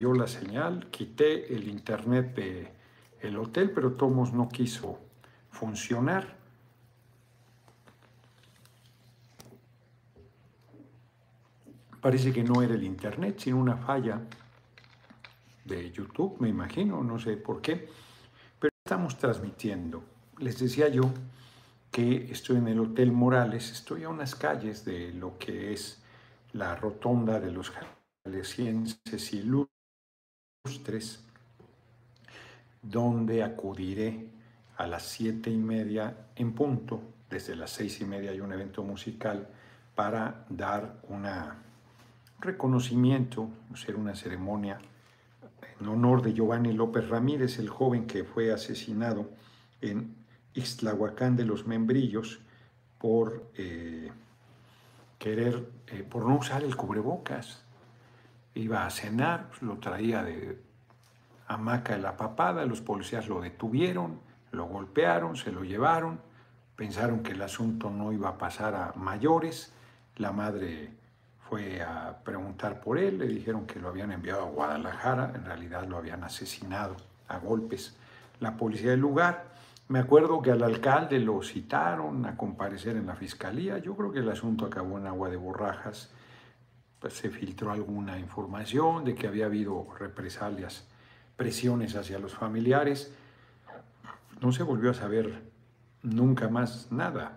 [0.00, 2.68] dio la señal, quité el internet del
[3.20, 5.00] el hotel, pero Tomos no quiso
[5.50, 6.36] funcionar.
[12.00, 14.20] Parece que no era el internet, sino una falla
[15.64, 17.88] de YouTube, me imagino, no sé por qué,
[18.60, 20.04] pero estamos transmitiendo.
[20.38, 21.10] Les decía yo
[21.90, 26.00] que estoy en el Hotel Morales, estoy a unas calles de lo que es
[26.52, 27.72] la rotonda de los
[28.24, 29.32] jaliscienses
[32.82, 34.28] donde acudiré
[34.76, 37.00] a las siete y media en punto.
[37.28, 39.48] Desde las seis y media hay un evento musical
[39.94, 41.26] para dar un
[42.40, 44.78] reconocimiento, hacer una ceremonia
[45.80, 49.30] en honor de Giovanni López Ramírez, el joven que fue asesinado
[49.80, 50.14] en
[50.54, 52.40] Ixtlahuacán de los Membrillos
[52.98, 54.10] por eh,
[55.18, 57.62] querer, eh, por no usar el cubrebocas.
[58.58, 60.60] Iba a cenar, pues, lo traía de
[61.46, 64.18] hamaca de la papada, los policías lo detuvieron,
[64.50, 66.20] lo golpearon, se lo llevaron,
[66.74, 69.72] pensaron que el asunto no iba a pasar a mayores,
[70.16, 70.90] la madre
[71.48, 75.86] fue a preguntar por él, le dijeron que lo habían enviado a Guadalajara, en realidad
[75.86, 76.96] lo habían asesinado
[77.28, 77.96] a golpes
[78.40, 79.44] la policía del lugar.
[79.86, 83.78] Me acuerdo que al alcalde lo citaron a comparecer en la fiscalía.
[83.78, 86.10] Yo creo que el asunto acabó en agua de borrajas.
[87.00, 90.84] Pues se filtró alguna información de que había habido represalias,
[91.36, 93.12] presiones hacia los familiares.
[94.40, 95.42] No se volvió a saber
[96.02, 97.36] nunca más nada.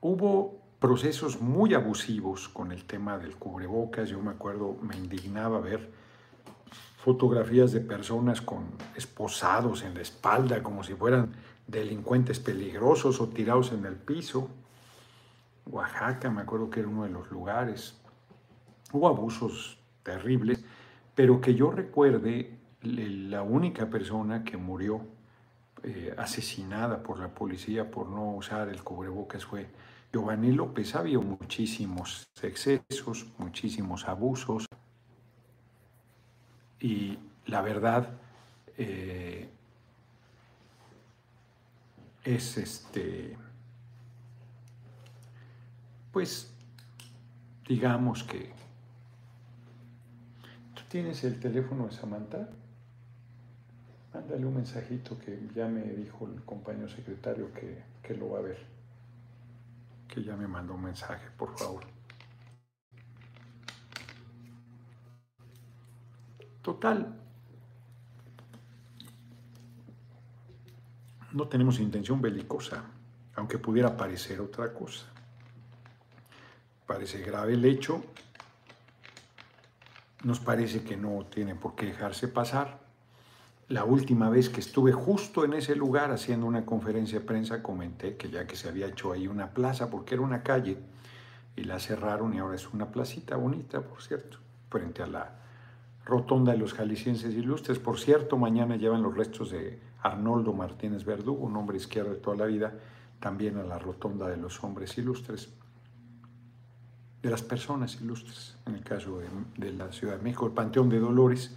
[0.00, 4.08] Hubo procesos muy abusivos con el tema del cubrebocas.
[4.08, 5.90] Yo me acuerdo, me indignaba ver
[7.04, 8.64] fotografías de personas con
[8.96, 11.34] esposados en la espalda como si fueran
[11.66, 14.48] delincuentes peligrosos o tirados en el piso.
[15.66, 18.00] Oaxaca, me acuerdo que era uno de los lugares.
[18.94, 20.64] Hubo abusos terribles,
[21.16, 25.04] pero que yo recuerde, la única persona que murió
[25.82, 29.66] eh, asesinada por la policía por no usar el cubrebocas fue
[30.12, 30.94] Giovanni López.
[30.94, 34.66] Había muchísimos excesos, muchísimos abusos.
[36.78, 38.10] Y la verdad
[38.78, 39.48] eh,
[42.22, 43.36] es este,
[46.12, 46.54] pues
[47.66, 48.54] digamos que
[50.94, 52.48] tienes el teléfono de Samantha,
[54.12, 58.42] mándale un mensajito que ya me dijo el compañero secretario que, que lo va a
[58.42, 58.58] ver
[60.06, 61.82] que ya me mandó un mensaje, por favor.
[66.62, 67.12] Total.
[71.32, 72.84] No tenemos intención belicosa,
[73.34, 75.06] aunque pudiera parecer otra cosa.
[76.86, 78.00] Parece grave el hecho,
[80.24, 82.80] nos parece que no tiene por qué dejarse pasar,
[83.68, 88.16] la última vez que estuve justo en ese lugar haciendo una conferencia de prensa, comenté
[88.16, 90.78] que ya que se había hecho ahí una plaza, porque era una calle,
[91.56, 95.36] y la cerraron y ahora es una placita bonita, por cierto, frente a la
[96.04, 97.78] rotonda de los jaliscienses ilustres.
[97.78, 102.36] Por cierto, mañana llevan los restos de Arnoldo Martínez Verdugo, un hombre izquierdo de toda
[102.36, 102.74] la vida,
[103.20, 105.50] también a la rotonda de los hombres ilustres,
[107.24, 109.18] de las personas ilustres, en el caso
[109.56, 111.54] de, la Ciudad de México, el Panteón de Dolores,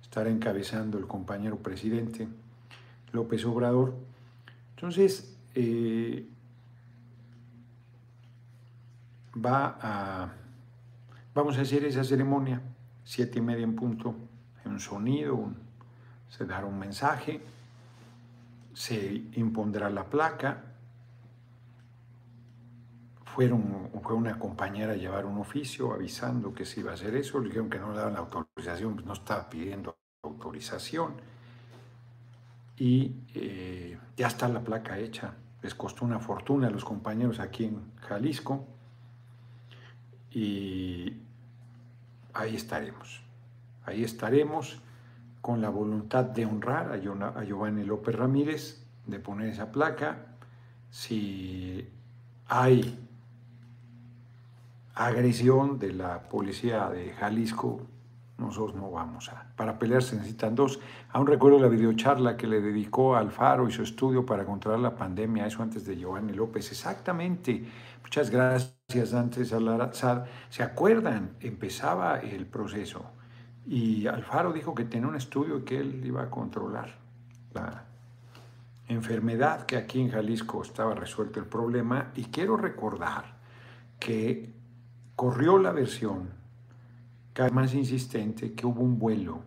[0.00, 2.28] estará encabezando el compañero presidente
[3.10, 3.96] López Obrador.
[4.76, 6.28] Entonces, eh,
[9.34, 10.32] va
[11.34, 12.62] vamos a hacer esa ceremonia,
[13.02, 14.14] siete y media en punto,
[14.64, 15.50] un sonido,
[16.28, 17.40] se dará un mensaje,
[18.74, 20.69] se impondrá la placa.
[23.34, 27.38] Fueron, fue una compañera a llevar un oficio avisando que se iba a hacer eso,
[27.38, 31.14] le dijeron que no le daban la autorización, pues no estaba pidiendo autorización
[32.76, 35.34] y eh, ya está la placa hecha.
[35.62, 38.66] Les costó una fortuna a los compañeros aquí en Jalisco
[40.30, 41.14] y
[42.32, 43.22] ahí estaremos.
[43.84, 44.80] Ahí estaremos
[45.40, 50.36] con la voluntad de honrar a Giovanni López Ramírez, de poner esa placa.
[50.90, 51.88] Si
[52.46, 53.08] hay
[55.06, 57.80] agresión de la policía de Jalisco,
[58.36, 59.46] nosotros no vamos a.
[59.56, 60.78] Para pelear se necesitan dos.
[61.10, 65.46] Aún recuerdo la videocharla que le dedicó Alfaro y su estudio para controlar la pandemia,
[65.46, 66.70] eso antes de Giovanni López.
[66.70, 67.64] Exactamente.
[68.02, 70.26] Muchas gracias, antes Alarazar.
[70.50, 71.30] ¿Se acuerdan?
[71.40, 73.04] Empezaba el proceso
[73.66, 76.98] y Alfaro dijo que tenía un estudio y que él iba a controlar
[77.54, 77.84] la
[78.88, 82.10] enfermedad, que aquí en Jalisco estaba resuelto el problema.
[82.16, 83.38] Y quiero recordar
[83.98, 84.59] que
[85.20, 86.30] corrió la versión
[87.52, 89.40] más insistente que hubo un vuelo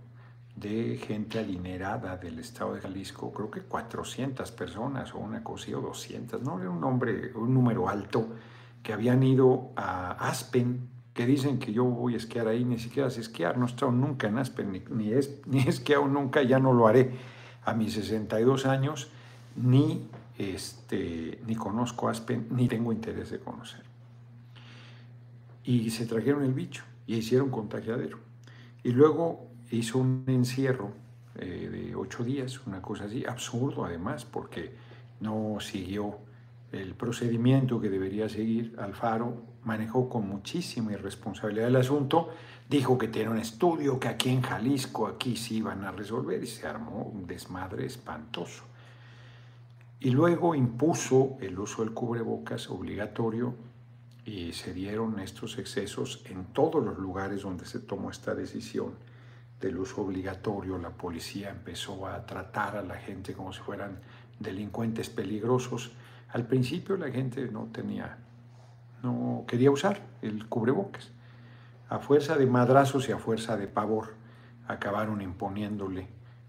[0.55, 5.81] de gente adinerada del estado de Jalisco, creo que 400 personas o una cosa o
[5.81, 8.35] 200, no era un nombre, un número alto,
[8.83, 13.09] que habían ido a Aspen, que dicen que yo voy a esquiar ahí, ni siquiera
[13.09, 16.59] sé esquiar, no he estado nunca en Aspen, ni, es, ni he esquiado nunca, ya
[16.59, 17.15] no lo haré
[17.65, 19.09] a mis 62 años,
[19.55, 23.92] ni, este, ni conozco Aspen, ni tengo interés de conocer.
[25.63, 28.19] Y se trajeron el bicho y hicieron contagiadero.
[28.83, 30.91] Y luego hizo un encierro
[31.35, 34.71] eh, de ocho días, una cosa así, absurdo además, porque
[35.19, 36.17] no siguió
[36.71, 38.75] el procedimiento que debería seguir.
[38.79, 42.29] Alfaro manejó con muchísima irresponsabilidad el asunto,
[42.69, 46.47] dijo que tenía un estudio, que aquí en Jalisco, aquí sí iban a resolver y
[46.47, 48.63] se armó un desmadre espantoso.
[49.99, 53.55] Y luego impuso el uso del cubrebocas obligatorio
[54.25, 58.93] y se dieron estos excesos en todos los lugares donde se tomó esta decisión
[59.59, 60.77] del uso obligatorio.
[60.77, 63.99] La policía empezó a tratar a la gente como si fueran
[64.39, 65.91] delincuentes peligrosos.
[66.29, 68.17] Al principio la gente no tenía,
[69.01, 71.11] no quería usar el cubrebocas.
[71.89, 74.15] A fuerza de madrazos y a fuerza de pavor
[74.67, 76.07] acabaron imponiéndole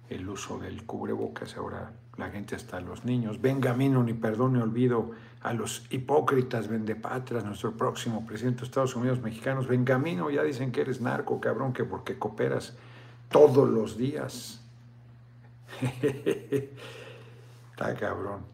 [0.09, 1.57] el uso del cubrebocas.
[1.57, 5.11] Ahora la gente hasta los niños, venga mí ni perdón ni olvido
[5.45, 10.81] a los hipócritas vendepatras, nuestro próximo presidente de Estados Unidos mexicanos, vengamino, ya dicen que
[10.81, 12.75] eres narco, cabrón, que porque cooperas
[13.29, 14.61] todos los días.
[17.71, 18.47] Está cabrón.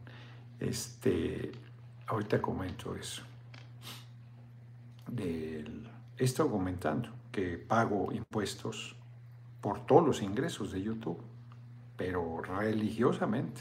[0.59, 1.53] Este,
[2.09, 3.23] ahorita comento eso.
[5.07, 5.89] Del,
[6.19, 8.95] he estado comentando que pago impuestos
[9.61, 11.23] por todos los ingresos de YouTube
[12.01, 13.61] pero religiosamente.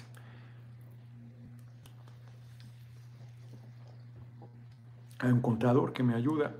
[5.19, 6.53] Hay un contador que me ayuda,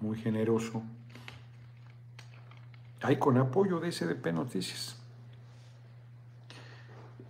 [0.00, 0.82] muy generoso.
[3.00, 4.98] Hay con apoyo de SDP Noticias.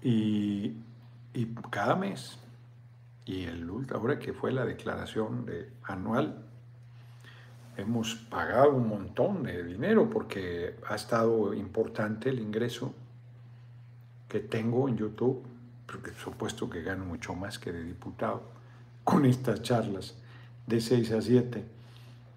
[0.03, 0.77] Y,
[1.33, 2.37] y cada mes,
[3.25, 6.45] y el ahora que fue la declaración de, anual,
[7.77, 12.93] hemos pagado un montón de dinero porque ha estado importante el ingreso
[14.29, 15.45] que tengo en YouTube,
[15.87, 18.62] porque supuesto que gano mucho más que de diputado
[19.05, 20.17] con estas charlas
[20.67, 21.65] de 6 a 7.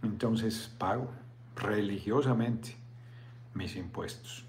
[0.03, 1.09] Entonces pago
[1.55, 2.75] religiosamente
[3.53, 4.45] mis impuestos.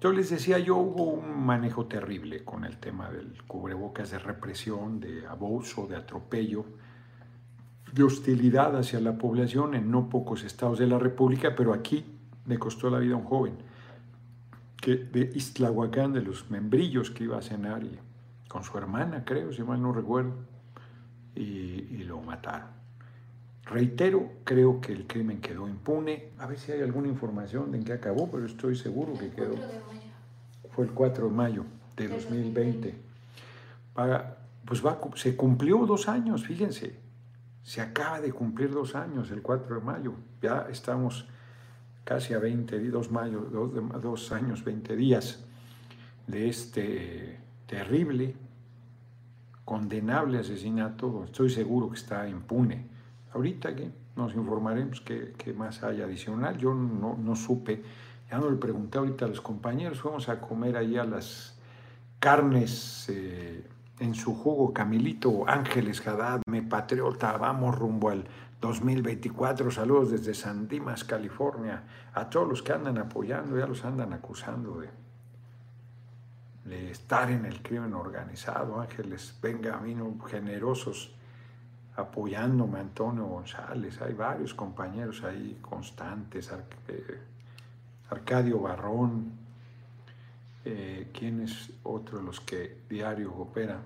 [0.00, 4.98] Yo les decía, yo hubo un manejo terrible con el tema del cubrebocas de represión,
[4.98, 6.64] de abuso, de atropello,
[7.92, 12.04] de hostilidad hacia la población en no pocos estados de la República, pero aquí
[12.46, 13.54] me costó la vida un joven
[14.80, 17.96] que de Istlahuacán, de los membrillos que iba a cenar y,
[18.48, 20.34] con su hermana, creo, si mal no recuerdo,
[21.34, 22.68] y, lo mataron.
[23.64, 26.30] Reitero, creo que el crimen quedó impune.
[26.38, 29.54] A ver si hay alguna información de en qué acabó, pero estoy seguro que quedó.
[30.70, 31.64] Fue el 4 de mayo
[31.96, 32.94] de 2020.
[34.64, 36.96] pues va, se cumplió dos años, fíjense.
[37.62, 40.14] Se acaba de cumplir dos años, el 4 de mayo.
[40.42, 41.26] Ya estamos
[42.04, 45.44] casi a 20, dos, mayo, dos, dos años, 20 días
[46.26, 48.34] de este terrible,
[49.64, 52.86] condenable asesinato, estoy seguro que está impune.
[53.32, 57.82] Ahorita que nos informaremos qué, más hay adicional, yo no, no, supe,
[58.30, 61.58] ya no le pregunté ahorita a los compañeros, fuimos a comer ahí a las
[62.18, 63.66] carnes eh,
[64.00, 68.24] en su jugo Camilito Ángeles Haddad, me patriota, vamos rumbo al
[68.60, 69.70] 2024.
[69.70, 71.82] Saludos desde San Dimas, California.
[72.14, 74.88] A todos los que andan apoyando, ya los andan acusando de,
[76.64, 78.80] de estar en el crimen organizado.
[78.80, 81.14] Ángeles Benjamino, generosos,
[81.96, 84.00] apoyándome, Antonio González.
[84.00, 86.52] Hay varios compañeros ahí constantes.
[86.88, 87.20] Eh,
[88.10, 89.32] Arcadio Barrón.
[90.64, 93.80] Eh, ¿Quién es otro de los que diario operan?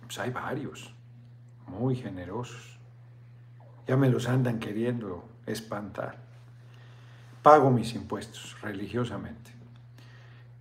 [0.00, 0.94] Pues hay varios,
[1.66, 2.78] muy generosos.
[3.86, 6.16] Ya me los andan queriendo espantar.
[7.42, 9.55] Pago mis impuestos religiosamente.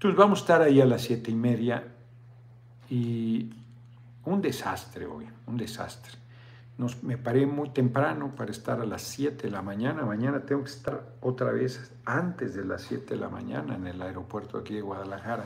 [0.06, 1.84] Entonces vamos a estar ahí a las siete y media
[2.92, 3.52] y
[4.24, 6.14] un desastre hoy, un desastre.
[6.78, 10.06] Nos, me paré muy temprano para estar a las 7 de la mañana.
[10.06, 14.00] Mañana tengo que estar otra vez antes de las 7 de la mañana en el
[14.00, 15.46] aeropuerto aquí de Guadalajara.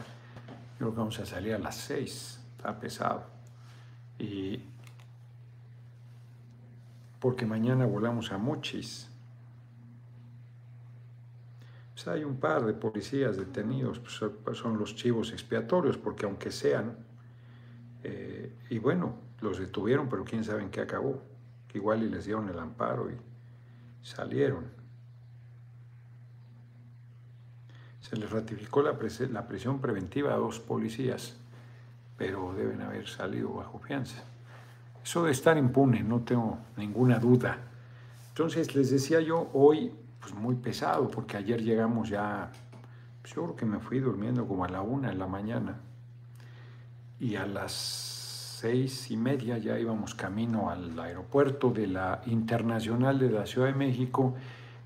[0.77, 2.41] Creo que vamos a salir a las 6.
[2.57, 3.23] Está pesado.
[4.17, 4.59] Y
[7.21, 9.08] porque mañana volamos a Mochis.
[11.99, 16.95] Pues hay un par de policías detenidos, pues son los chivos expiatorios, porque aunque sean,
[18.03, 21.21] eh, y bueno, los detuvieron, pero quién sabe en qué acabó,
[21.73, 23.15] igual y les dieron el amparo y
[24.01, 24.63] salieron.
[27.99, 28.97] Se les ratificó la,
[29.31, 31.35] la prisión preventiva a dos policías,
[32.17, 34.23] pero deben haber salido bajo fianza.
[35.03, 37.57] Eso de estar impune, no tengo ninguna duda.
[38.29, 42.51] Entonces les decía yo, hoy pues muy pesado, porque ayer llegamos ya,
[43.21, 45.79] pues, yo creo que me fui durmiendo como a la una de la mañana,
[47.19, 53.29] y a las seis y media ya íbamos camino al aeropuerto de la Internacional de
[53.29, 54.35] la Ciudad de México,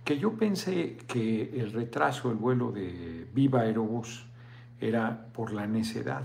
[0.03, 4.25] que yo pensé que el retraso del vuelo de Viva Aerobús
[4.79, 6.23] era por la necedad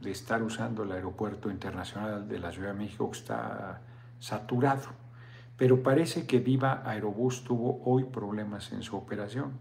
[0.00, 3.80] de estar usando el aeropuerto internacional de la Ciudad de México que está
[4.20, 5.03] saturado.
[5.56, 9.52] Pero parece que Viva Aerobús tuvo hoy problemas en su operación.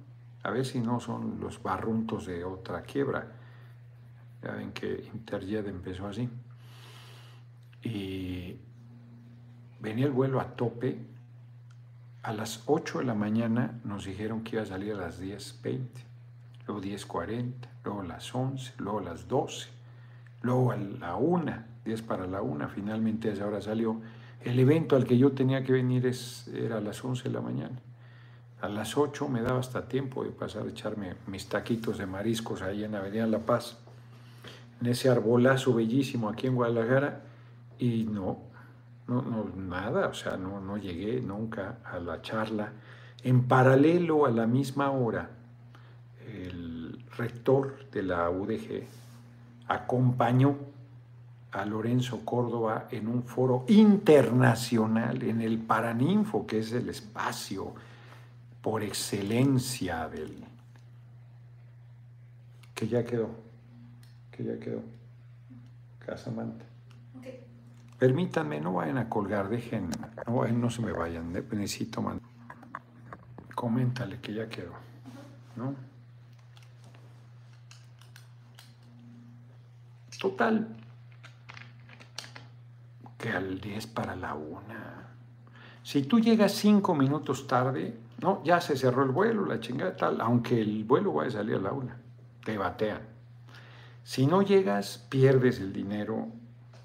[0.43, 3.31] A ver si no son los barruntos de otra quiebra.
[4.41, 6.29] Ya ven que Interjet empezó así.
[7.83, 8.57] Y
[9.79, 11.13] venía el vuelo a tope
[12.23, 15.87] a las 8 de la mañana nos dijeron que iba a salir a las 10.20,
[16.65, 19.67] luego 10.40, luego las 11, luego las 12,
[20.41, 24.01] luego a la 1, 10 para la 1, finalmente a esa hora salió.
[24.43, 27.41] El evento al que yo tenía que venir es, era a las 11 de la
[27.41, 27.79] mañana.
[28.61, 32.61] A las 8 me daba hasta tiempo de pasar a echarme mis taquitos de mariscos
[32.61, 33.77] ahí en Avenida La Paz,
[34.81, 37.21] en ese arbolazo bellísimo aquí en Guadalajara,
[37.79, 38.39] y no,
[39.07, 42.71] no, no, nada, o sea, no, no llegué nunca a la charla.
[43.23, 45.29] En paralelo a la misma hora,
[46.25, 48.83] el rector de la UDG
[49.67, 50.72] acompañó
[51.53, 57.73] a Lorenzo Córdoba en un foro internacional, en el Paraninfo, que es el espacio
[58.61, 60.43] por excelencia del...
[62.73, 63.29] que ya quedó,
[64.31, 64.81] que ya quedó,
[65.99, 66.65] Casamante.
[67.99, 69.89] Permítanme, no vayan a colgar, dejen,
[70.27, 72.19] no, no se me vayan, necesito man.
[73.55, 74.73] Coméntale que ya quedó,
[75.55, 75.75] ¿no?
[80.19, 80.82] Total,
[83.23, 85.15] que al 10 para la una.
[85.81, 90.19] Si tú llegas cinco minutos tarde, no, ya se cerró el vuelo, la chingada tal,
[90.19, 91.95] aunque el vuelo vaya a salir a la una,
[92.43, 92.99] te batean.
[94.03, 96.27] Si no llegas, pierdes el dinero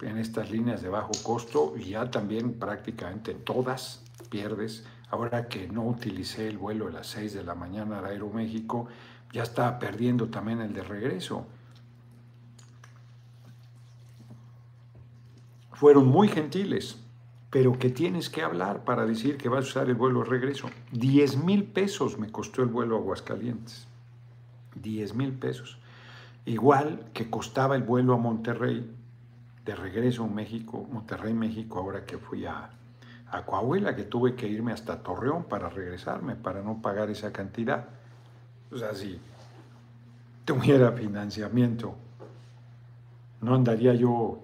[0.00, 4.87] en estas líneas de bajo costo y ya también prácticamente todas pierdes.
[5.11, 8.87] Ahora que no utilicé el vuelo a las 6 de la mañana de Aeroméxico,
[9.33, 11.49] ya estaba perdiendo también el de regreso.
[15.78, 16.99] Fueron muy gentiles,
[17.50, 20.68] pero que tienes que hablar para decir que vas a usar el vuelo de regreso.
[20.90, 23.87] 10 mil pesos me costó el vuelo a Aguascalientes.
[24.75, 25.78] 10 mil pesos.
[26.47, 28.90] Igual que costaba el vuelo a Monterrey
[29.64, 32.70] de regreso a México, Monterrey, México, ahora que fui a,
[33.30, 37.87] a Coahuila, que tuve que irme hasta Torreón para regresarme, para no pagar esa cantidad.
[38.73, 39.16] O sea, si
[40.44, 41.94] tuviera financiamiento,
[43.42, 44.42] no andaría yo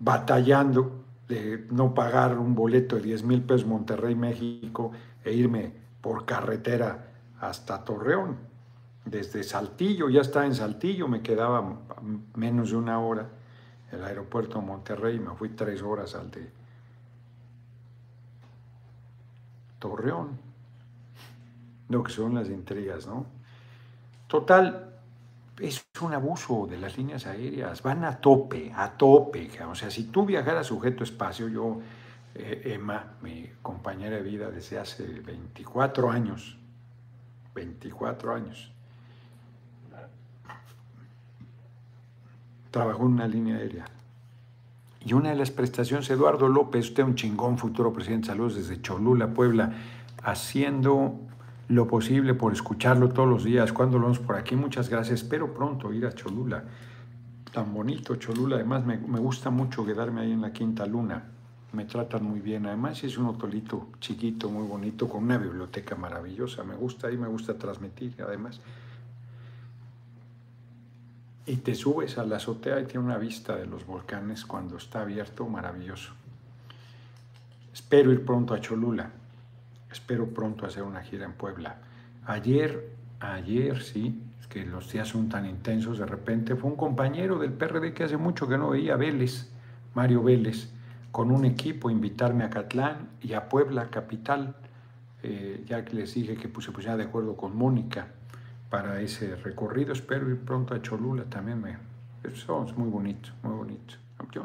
[0.00, 4.90] batallando de no pagar un boleto de 10 mil pesos Monterrey, México
[5.22, 8.36] e irme por carretera hasta Torreón.
[9.04, 11.78] Desde Saltillo, ya está en Saltillo, me quedaba
[12.34, 13.28] menos de una hora
[13.92, 16.50] el aeropuerto de Monterrey, me fui tres horas al de
[19.78, 20.38] Torreón.
[21.88, 23.26] Lo que son las intrigas, ¿no?
[24.28, 24.89] Total,
[25.60, 29.50] es un abuso de las líneas aéreas, van a tope, a tope.
[29.68, 31.80] O sea, si tú viajaras sujeto espacio, yo,
[32.34, 36.56] eh, Emma, mi compañera de vida desde hace 24 años,
[37.54, 38.72] 24 años,
[42.70, 43.84] trabajó en una línea aérea.
[45.04, 48.80] Y una de las prestaciones, Eduardo López, usted un chingón futuro presidente de salud desde
[48.80, 49.72] Cholula, Puebla,
[50.22, 51.18] haciendo
[51.70, 53.72] lo posible por escucharlo todos los días.
[53.72, 55.22] Cuando lo vemos por aquí, muchas gracias.
[55.22, 56.64] Espero pronto ir a Cholula.
[57.52, 58.56] Tan bonito Cholula.
[58.56, 61.22] Además, me, me gusta mucho quedarme ahí en la Quinta Luna.
[61.72, 62.66] Me tratan muy bien.
[62.66, 66.64] Además, es un hotelito chiquito, muy bonito, con una biblioteca maravillosa.
[66.64, 68.16] Me gusta ahí, me gusta transmitir.
[68.20, 68.60] Además,
[71.46, 75.02] y te subes a la azotea y tiene una vista de los volcanes cuando está
[75.02, 76.12] abierto, maravilloso.
[77.72, 79.10] Espero ir pronto a Cholula,
[79.90, 81.76] espero pronto hacer una gira en Puebla.
[82.26, 87.38] Ayer, ayer sí, es que los días son tan intensos, de repente fue un compañero
[87.38, 89.50] del PRD que hace mucho que no veía, Vélez,
[89.94, 90.70] Mario Vélez,
[91.10, 94.54] con un equipo, invitarme a Catlán y a Puebla, capital,
[95.22, 98.06] eh, ya que les dije que pues, se pusiera de acuerdo con Mónica
[98.70, 99.92] para ese recorrido.
[99.92, 101.64] Espero ir pronto a Cholula también.
[102.22, 103.94] Eso es muy bonito, muy bonito.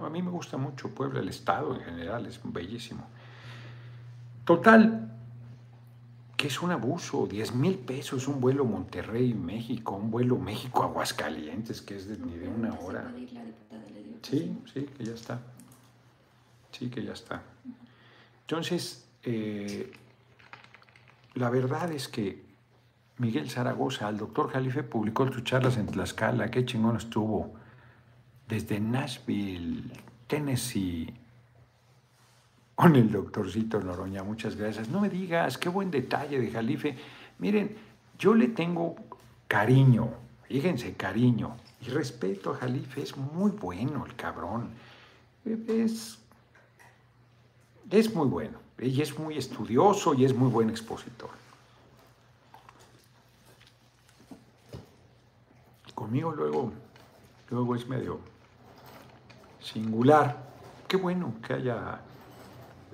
[0.04, 3.06] a mí me gusta mucho Puebla, el estado en general, es bellísimo.
[4.44, 5.15] Total,
[6.38, 12.08] que es un abuso, 10 mil pesos un vuelo Monterrey-México, un vuelo México-Aguascalientes, que es
[12.08, 13.12] de, ni de una hora.
[14.22, 15.39] Sí, sí, que ya está.
[16.72, 17.42] Sí, que ya está.
[18.42, 19.92] Entonces, eh,
[21.36, 22.44] la verdad es que
[23.18, 27.54] Miguel Zaragoza, el doctor Jalife publicó tus charlas en Tlaxcala, qué chingón estuvo,
[28.48, 29.84] desde Nashville,
[30.27, 31.13] Tennessee,
[32.75, 34.89] con el doctorcito Noroña, muchas gracias.
[34.89, 36.98] No me digas, qué buen detalle de Jalife.
[37.39, 37.75] Miren,
[38.20, 38.96] yo le tengo
[39.48, 40.10] cariño,
[40.44, 44.70] fíjense, cariño y respeto a Jalife, es muy bueno el cabrón.
[45.46, 46.20] Es,
[47.89, 51.29] es muy bueno, y es muy estudioso y es muy buen expositor.
[55.94, 56.74] Conmigo luego,
[57.50, 58.20] luego es medio
[59.62, 60.44] singular.
[60.88, 62.01] Qué bueno que haya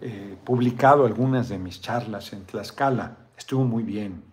[0.03, 3.17] eh, publicado algunas de mis charlas en Tlaxcala.
[3.37, 4.23] Estuvo muy bien.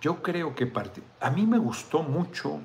[0.00, 0.72] Yo creo que
[1.20, 2.58] a mí me gustó mucho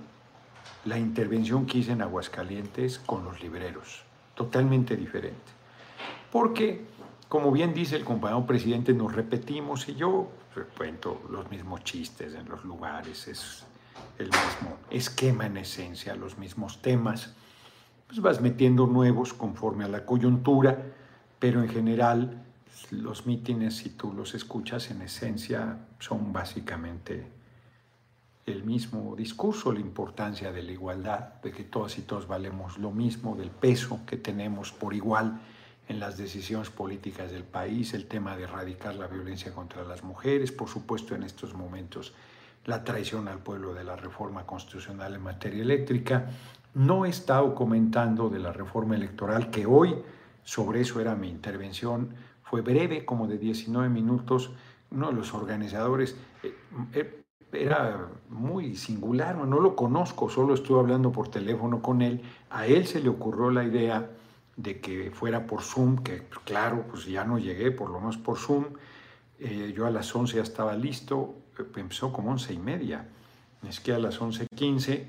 [0.86, 4.04] la intervención que hice en Aguascalientes con los libreros,
[4.36, 5.52] totalmente diferente.
[6.32, 6.86] Porque,
[7.28, 10.30] como bien dice el compañero presidente, nos repetimos y yo
[10.78, 13.66] cuento los mismos chistes en los lugares, es
[14.18, 17.34] el mismo esquema en esencia, los mismos temas.
[18.08, 20.78] Pues vas metiendo nuevos conforme a la coyuntura
[21.44, 22.42] pero en general
[22.92, 27.28] los mítines, si tú los escuchas, en esencia son básicamente
[28.46, 32.92] el mismo discurso, la importancia de la igualdad, de que todas y todos valemos lo
[32.92, 35.42] mismo, del peso que tenemos por igual
[35.90, 40.54] en las decisiones políticas del país, el tema de erradicar la violencia contra las mujeres,
[40.54, 42.14] por supuesto en estos momentos
[42.64, 46.26] la traición al pueblo de la reforma constitucional en materia eléctrica.
[46.74, 49.94] No he estado comentando de la reforma electoral que hoy
[50.44, 52.14] sobre eso era mi intervención.
[52.44, 54.52] Fue breve, como de 19 minutos.
[54.92, 56.56] Uno de los organizadores eh,
[56.94, 62.22] eh, era muy singular, no lo conozco, solo estuve hablando por teléfono con él.
[62.50, 64.10] A él se le ocurrió la idea
[64.56, 68.38] de que fuera por Zoom, que claro, pues ya no llegué, por lo menos por
[68.38, 68.66] Zoom.
[69.40, 71.36] Eh, yo a las 11 ya estaba listo,
[71.76, 73.08] empezó como 11 y media.
[73.68, 75.06] Es que a las 11.15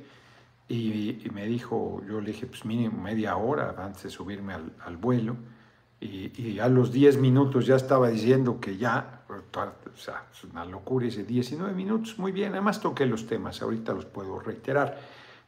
[0.69, 5.37] y, me dijo, yo le dije, pues mínimo media hora antes de subirme al, vuelo.
[6.01, 11.07] Y, a los 10 minutos ya estaba diciendo que ya, o sea, es una locura
[11.07, 14.99] ese 19 minutos, muy bien, además toqué los temas, ahorita los puedo reiterar.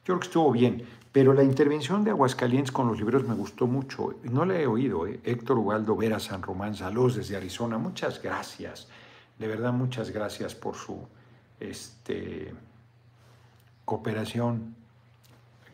[0.05, 3.67] Yo creo que estuvo bien, pero la intervención de Aguascalientes con los libros me gustó
[3.67, 4.15] mucho.
[4.25, 5.21] No la he oído, ¿eh?
[5.25, 8.89] Héctor Ubaldo Vera San Román Salós desde Arizona, muchas gracias,
[9.39, 11.07] de verdad muchas gracias por su
[11.59, 12.55] este,
[13.85, 14.76] cooperación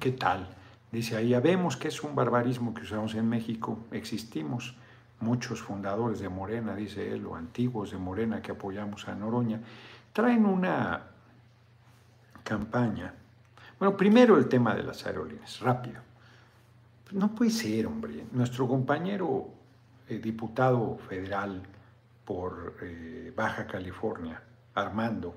[0.03, 0.49] ¿Qué tal?
[0.91, 4.75] Dice ahí, ya vemos que es un barbarismo que usamos en México, existimos
[5.21, 9.61] muchos fundadores de Morena, dice él, o antiguos de Morena que apoyamos a Noroña,
[10.13, 11.05] traen una
[12.43, 13.15] campaña.
[13.79, 16.01] Bueno, primero el tema de las aerolíneas, rápido.
[17.13, 18.25] No puede ser, hombre.
[18.33, 19.51] Nuestro compañero
[20.09, 21.63] eh, diputado federal
[22.25, 24.43] por eh, Baja California,
[24.75, 25.37] Armando,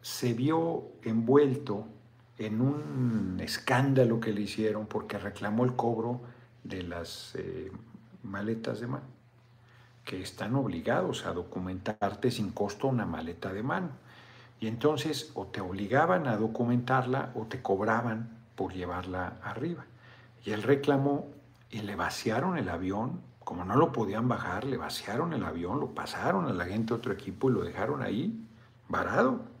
[0.00, 1.88] se vio envuelto
[2.44, 6.20] en un escándalo que le hicieron porque reclamó el cobro
[6.64, 7.70] de las eh,
[8.22, 9.04] maletas de mano,
[10.04, 13.90] que están obligados a documentarte sin costo una maleta de mano.
[14.60, 19.84] Y entonces o te obligaban a documentarla o te cobraban por llevarla arriba.
[20.44, 21.28] Y él reclamó
[21.70, 25.88] y le vaciaron el avión, como no lo podían bajar, le vaciaron el avión, lo
[25.94, 28.46] pasaron a la gente de otro equipo y lo dejaron ahí,
[28.88, 29.51] varado.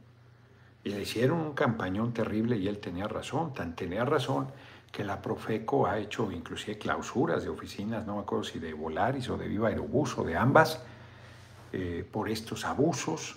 [0.84, 4.48] Y le hicieron un campañón terrible y él tenía razón, tan tenía razón
[4.90, 9.28] que la Profeco ha hecho inclusive clausuras de oficinas, no me acuerdo si de Volaris
[9.30, 10.82] o de Viva Aerobús o de ambas,
[11.72, 13.36] eh, por estos abusos.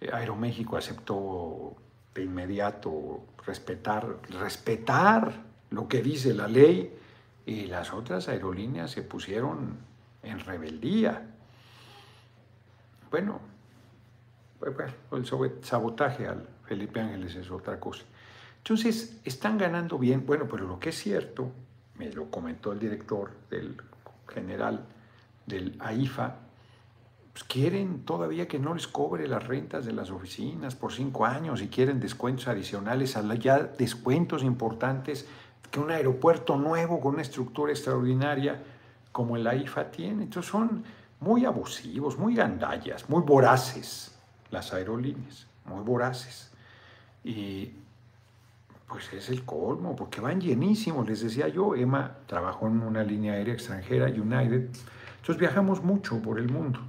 [0.00, 1.76] Eh, Aeroméxico aceptó
[2.14, 5.32] de inmediato respetar, respetar
[5.70, 6.96] lo que dice la ley
[7.44, 9.76] y las otras aerolíneas se pusieron
[10.22, 11.30] en rebeldía.
[13.10, 13.40] Bueno,
[14.58, 15.26] pues, el
[15.62, 18.04] sabotaje al, Felipe Ángeles es otra cosa.
[18.58, 20.26] Entonces, están ganando bien.
[20.26, 21.50] Bueno, pero lo que es cierto,
[21.96, 23.76] me lo comentó el director del
[24.28, 24.84] general
[25.46, 26.36] del AIFA,
[27.32, 31.62] pues quieren todavía que no les cobre las rentas de las oficinas por cinco años
[31.62, 35.26] y quieren descuentos adicionales, ya descuentos importantes
[35.70, 38.62] que un aeropuerto nuevo con una estructura extraordinaria
[39.12, 40.24] como el AIFA tiene.
[40.24, 40.84] Entonces son
[41.20, 44.16] muy abusivos, muy gandallas, muy voraces
[44.50, 46.50] las aerolíneas, muy voraces.
[47.26, 47.72] Y
[48.86, 51.08] pues es el colmo, porque van llenísimos.
[51.08, 54.70] Les decía yo, Emma trabajó en una línea aérea extranjera, United.
[55.16, 56.80] Entonces viajamos mucho por el mundo.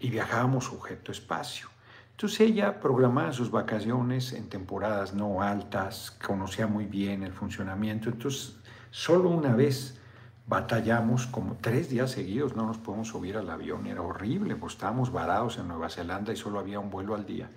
[0.00, 1.68] y viajábamos sujeto espacio.
[2.10, 8.56] Entonces ella programaba sus vacaciones en temporadas no altas, conocía muy bien el funcionamiento, entonces
[8.90, 9.98] solo una vez
[10.46, 15.10] batallamos como tres días seguidos, no nos podemos subir al avión, era horrible, pues estábamos
[15.10, 17.48] varados en Nueva Zelanda y solo había un vuelo al día.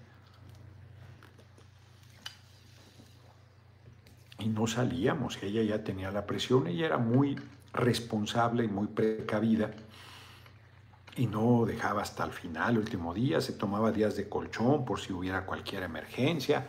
[4.39, 7.39] Y no salíamos, ella ya tenía la presión, ella era muy
[7.73, 9.71] responsable y muy precavida
[11.17, 15.00] y no dejaba hasta el final, el último día, se tomaba días de colchón por
[15.00, 16.63] si hubiera cualquier emergencia,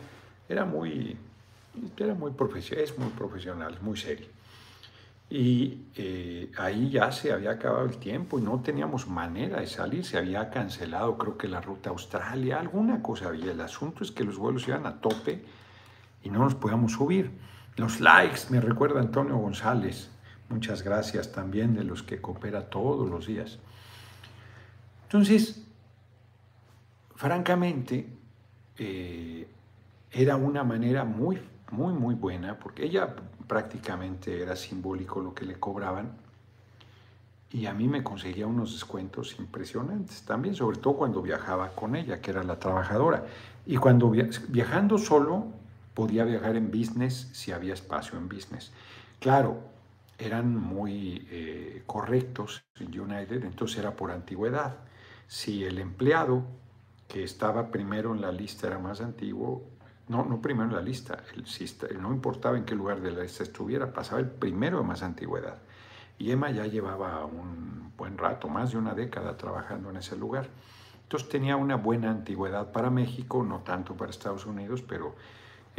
[0.47, 1.15] era muy,
[1.97, 4.27] era muy profesional, es muy profesional, muy serio.
[5.29, 10.03] Y eh, ahí ya se había acabado el tiempo y no teníamos manera de salir,
[10.03, 13.51] se había cancelado creo que la ruta a Australia, alguna cosa había.
[13.51, 15.43] El asunto es que los vuelos iban a tope
[16.23, 17.29] y no nos podíamos subir.
[17.79, 20.09] Los likes, me recuerda Antonio González,
[20.49, 23.57] muchas gracias también de los que coopera todos los días.
[25.03, 25.63] Entonces,
[27.15, 28.05] francamente,
[28.77, 29.47] eh,
[30.11, 33.15] era una manera muy, muy, muy buena, porque ella
[33.47, 36.11] prácticamente era simbólico lo que le cobraban.
[37.49, 42.19] Y a mí me conseguía unos descuentos impresionantes también, sobre todo cuando viajaba con ella,
[42.19, 43.23] que era la trabajadora.
[43.65, 44.11] Y cuando
[44.49, 45.58] viajando solo,
[45.99, 48.71] podía viajar en business si había espacio en business.
[49.19, 49.59] Claro,
[50.17, 54.77] eran muy eh, correctos en United, entonces era por antigüedad.
[55.27, 56.45] Si el empleado
[57.09, 59.67] que estaba primero en la lista era más antiguo,
[60.07, 61.21] no, no primero en la lista,
[61.99, 65.57] no importaba en qué lugar de la lista estuviera, pasaba el primero de más antigüedad.
[66.17, 70.47] Y Emma ya llevaba un buen rato, más de una década trabajando en ese lugar.
[71.03, 75.15] Entonces tenía una buena antigüedad para México, no tanto para Estados Unidos, pero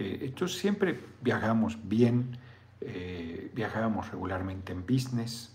[0.01, 2.39] entonces siempre viajamos bien,
[2.81, 5.55] eh, viajábamos regularmente en business,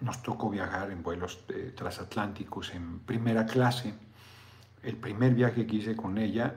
[0.00, 3.94] nos tocó viajar en vuelos eh, transatlánticos en primera clase.
[4.82, 6.54] El primer viaje que hice con ella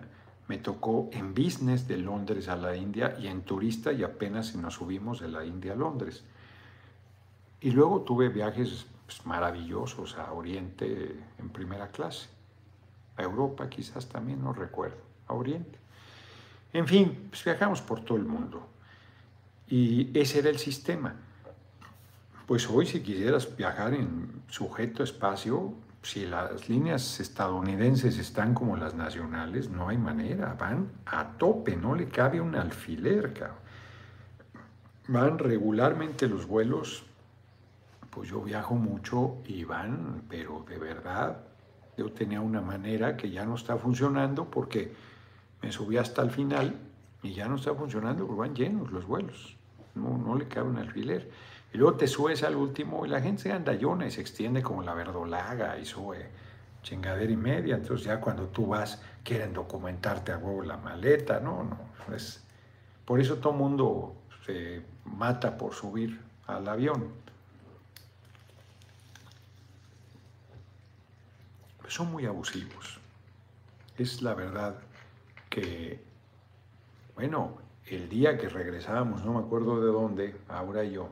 [0.48, 4.76] me tocó en business de Londres a la India y en turista y apenas nos
[4.76, 6.24] subimos de la India a Londres.
[7.60, 12.30] Y luego tuve viajes pues, maravillosos a Oriente en primera clase,
[13.18, 15.87] a Europa quizás también, no recuerdo, a Oriente.
[16.74, 18.68] En fin, pues viajamos por todo el mundo.
[19.68, 21.16] Y ese era el sistema.
[22.46, 28.96] Pues hoy si quisieras viajar en sujeto espacio, si las líneas estadounidenses están como las
[28.96, 33.34] nacionales, no hay manera, van a tope, no le cabe un alfiler.
[35.10, 37.04] Van regularmente los vuelos,
[38.10, 41.40] pues yo viajo mucho y van, pero de verdad,
[41.98, 44.94] yo tenía una manera que ya no está funcionando porque
[45.62, 46.76] me subí hasta el final
[47.24, 49.56] y ya no está funcionando porque van llenos los vuelos,
[49.96, 51.30] no, no le cabe un alfiler.
[51.74, 54.84] Y luego te subes al último y la gente se anda y se extiende como
[54.84, 56.30] la verdolaga y sube
[56.82, 57.76] chingadera y media.
[57.76, 61.40] Entonces ya cuando tú vas quieren documentarte a huevo la maleta.
[61.40, 61.78] No, no.
[63.06, 64.16] Por eso todo mundo
[64.46, 67.12] se mata por subir al avión.
[71.88, 73.00] Son muy abusivos.
[73.98, 74.76] Es la verdad
[75.50, 76.00] que,
[77.16, 81.10] bueno, el día que regresábamos, no me acuerdo de dónde, ahora yo,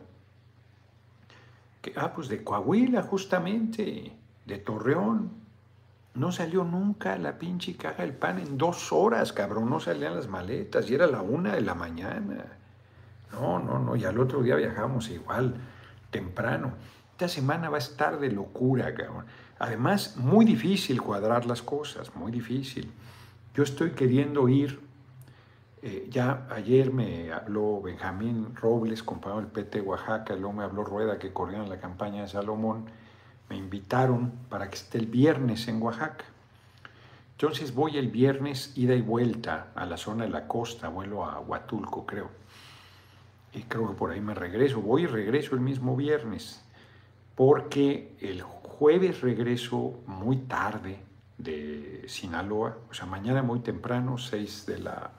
[1.95, 4.11] ah, pues de Coahuila justamente,
[4.45, 5.31] de Torreón.
[6.13, 9.69] No salió nunca la pinche caja del pan en dos horas, cabrón.
[9.69, 12.45] No salían las maletas y era la una de la mañana.
[13.33, 13.95] No, no, no.
[13.97, 15.55] Y al otro día viajamos igual,
[16.11, 16.73] temprano.
[17.11, 19.25] Esta semana va a estar de locura, cabrón.
[19.59, 22.91] Además, muy difícil cuadrar las cosas, muy difícil.
[23.55, 24.85] Yo estoy queriendo ir
[25.87, 31.19] eh, ya ayer me habló Benjamín Robles, compañero del PT Oaxaca, luego me habló Rueda,
[31.19, 32.85] que corrió en la campaña de Salomón.
[33.51, 36.25] Me invitaron para que esté el viernes en Oaxaca.
[37.33, 41.39] Entonces voy el viernes, ida y vuelta a la zona de la costa, vuelo a
[41.39, 42.31] Huatulco, creo.
[43.53, 44.81] Y creo que por ahí me regreso.
[44.81, 46.65] Voy y regreso el mismo viernes,
[47.35, 50.97] porque el jueves regreso muy tarde
[51.37, 55.11] de Sinaloa, o sea, mañana muy temprano, 6 de la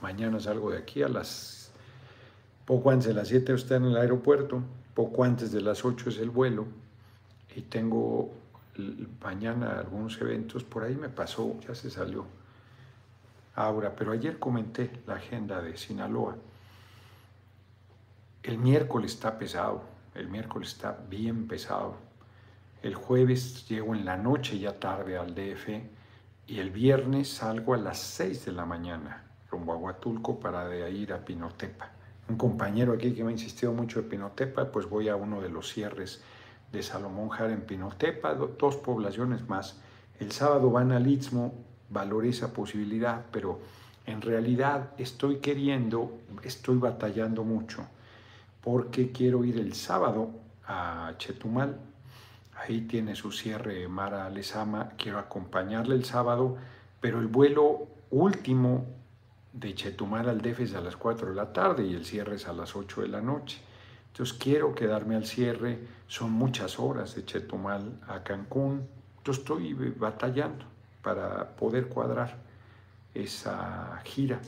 [0.00, 1.72] mañana salgo de aquí a las,
[2.64, 4.62] poco antes de las 7 estoy en el aeropuerto,
[4.94, 6.66] poco antes de las 8 es el vuelo
[7.54, 8.32] y tengo
[9.22, 12.26] mañana algunos eventos, por ahí me pasó, ya se salió
[13.56, 16.36] ahora, pero ayer comenté la agenda de Sinaloa.
[18.42, 19.82] El miércoles está pesado,
[20.14, 21.96] el miércoles está bien pesado.
[22.82, 25.68] El jueves llego en la noche ya tarde al DF
[26.46, 30.84] y el viernes salgo a las 6 de la mañana rumbo a Huatulco para de
[30.84, 31.90] ahí ir a Pinotepa.
[32.28, 35.48] Un compañero aquí que me ha insistido mucho de Pinotepa, pues voy a uno de
[35.48, 36.22] los cierres
[36.72, 39.80] de Salomón Jara en Pinotepa, dos poblaciones más
[40.18, 41.54] el sábado van al Istmo,
[41.90, 43.60] valoré esa posibilidad, pero
[44.06, 47.86] en realidad estoy queriendo, estoy batallando mucho,
[48.62, 50.30] porque quiero ir el sábado
[50.66, 51.78] a Chetumal,
[52.56, 56.56] ahí tiene su cierre Mara Lezama, quiero acompañarle el sábado,
[57.00, 58.86] pero el vuelo último
[59.52, 62.46] de Chetumal al DEF es a las 4 de la tarde y el cierre es
[62.46, 63.60] a las 8 de la noche.
[64.08, 68.86] Entonces quiero quedarme al cierre, son muchas horas de Chetumal a Cancún,
[69.18, 70.64] entonces estoy batallando
[71.02, 72.36] para poder cuadrar
[73.14, 74.40] esa gira.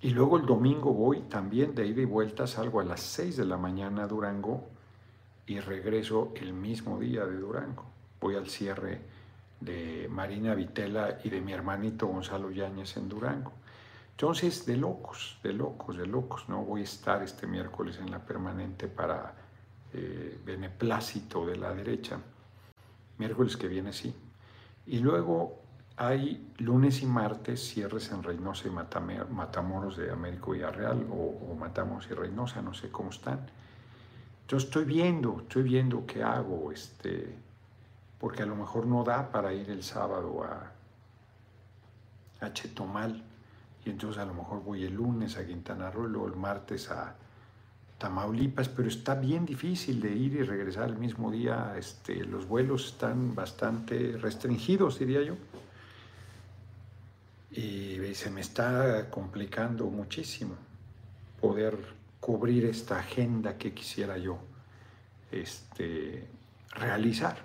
[0.00, 3.44] Y luego el domingo voy también de ida y vuelta, salgo a las 6 de
[3.44, 4.68] la mañana a Durango
[5.46, 7.84] y regreso el mismo día de Durango.
[8.20, 9.00] Voy al cierre
[9.60, 13.52] de Marina Vitela y de mi hermanito Gonzalo Yáñez en Durango.
[14.10, 16.64] Entonces, de locos, de locos, de locos, ¿no?
[16.64, 19.34] Voy a estar este miércoles en la permanente para
[19.92, 22.18] eh, beneplácito de la derecha.
[23.18, 24.14] Miércoles que viene, sí.
[24.86, 25.60] Y luego
[25.96, 32.08] hay lunes y martes cierres en Reynosa y Matamoros de Américo Villarreal o, o Matamoros
[32.10, 33.46] y Reynosa, no sé cómo están.
[34.52, 37.34] Yo estoy viendo, estoy viendo qué hago, este,
[38.20, 40.70] porque a lo mejor no da para ir el sábado a,
[42.44, 43.22] a Chetomal
[43.82, 47.14] y entonces a lo mejor voy el lunes a Quintana Roo, luego el martes a
[47.96, 51.74] Tamaulipas, pero está bien difícil de ir y regresar el mismo día.
[51.78, 55.36] Este, los vuelos están bastante restringidos, diría yo.
[57.52, 60.56] Y se me está complicando muchísimo
[61.40, 64.38] poder cubrir esta agenda que quisiera yo
[65.32, 66.28] este,
[66.70, 67.36] realizar.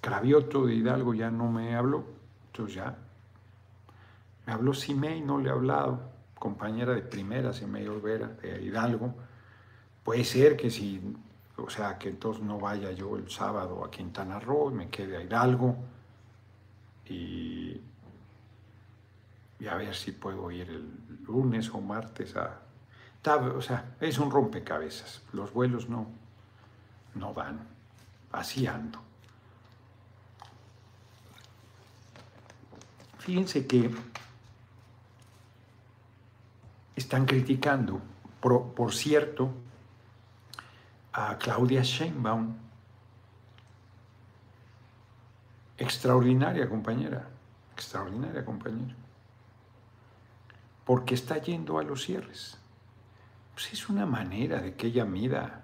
[0.00, 2.04] Cravioto de Hidalgo ya no me habló,
[2.46, 2.96] entonces ya
[4.46, 6.00] me habló Simei, no le he hablado,
[6.34, 9.14] compañera de primera, Simei Olvera, de Hidalgo.
[10.02, 11.00] Puede ser que si,
[11.56, 15.22] o sea, que entonces no vaya yo el sábado a Quintana Roo me quede a
[15.22, 15.76] Hidalgo
[17.08, 17.80] y,
[19.60, 22.62] y a ver si puedo ir el lunes o martes a...
[23.26, 26.06] O sea, es un rompecabezas, los vuelos no,
[27.14, 27.60] no van,
[28.32, 28.98] así ando.
[33.18, 33.90] Fíjense que
[36.96, 38.00] están criticando,
[38.40, 39.50] por, cierto,
[41.12, 42.56] a Claudia Sheinbaum,
[45.76, 47.28] extraordinaria compañera,
[47.74, 48.94] extraordinaria compañera,
[50.86, 52.59] porque está yendo a los cierres.
[53.60, 55.62] Pues es una manera de que ella mida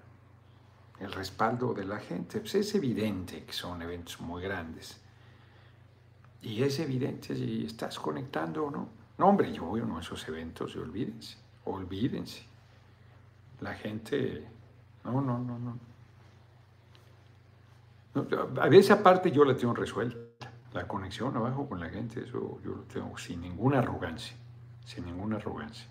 [1.00, 2.40] el respaldo de la gente.
[2.40, 5.00] Pues es evidente que son eventos muy grandes.
[6.42, 8.90] Y es evidente si estás conectando o no.
[9.16, 12.44] No, hombre, yo voy a uno de esos eventos y olvídense, olvídense.
[13.60, 14.46] La gente,
[15.02, 15.78] no, no, no, no.
[18.60, 22.72] a veces aparte yo la tengo resuelta, la conexión abajo con la gente, eso yo
[22.72, 24.36] lo tengo sin ninguna arrogancia,
[24.84, 25.88] sin ninguna arrogancia.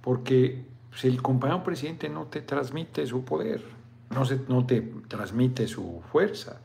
[0.00, 3.64] Porque si el compañero presidente no te transmite su poder,
[4.10, 6.60] no, se, no te transmite su fuerza,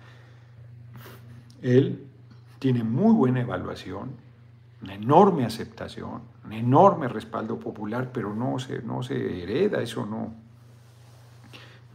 [1.62, 2.08] él
[2.60, 4.12] tiene muy buena evaluación,
[4.82, 10.34] una enorme aceptación, un enorme respaldo popular, pero no se, no se hereda, eso no,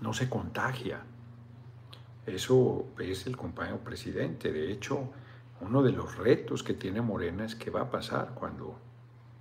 [0.01, 1.01] no se contagia.
[2.27, 4.51] Eso es el compañero presidente.
[4.51, 5.11] De hecho,
[5.61, 8.79] uno de los retos que tiene Morena es qué va a pasar cuando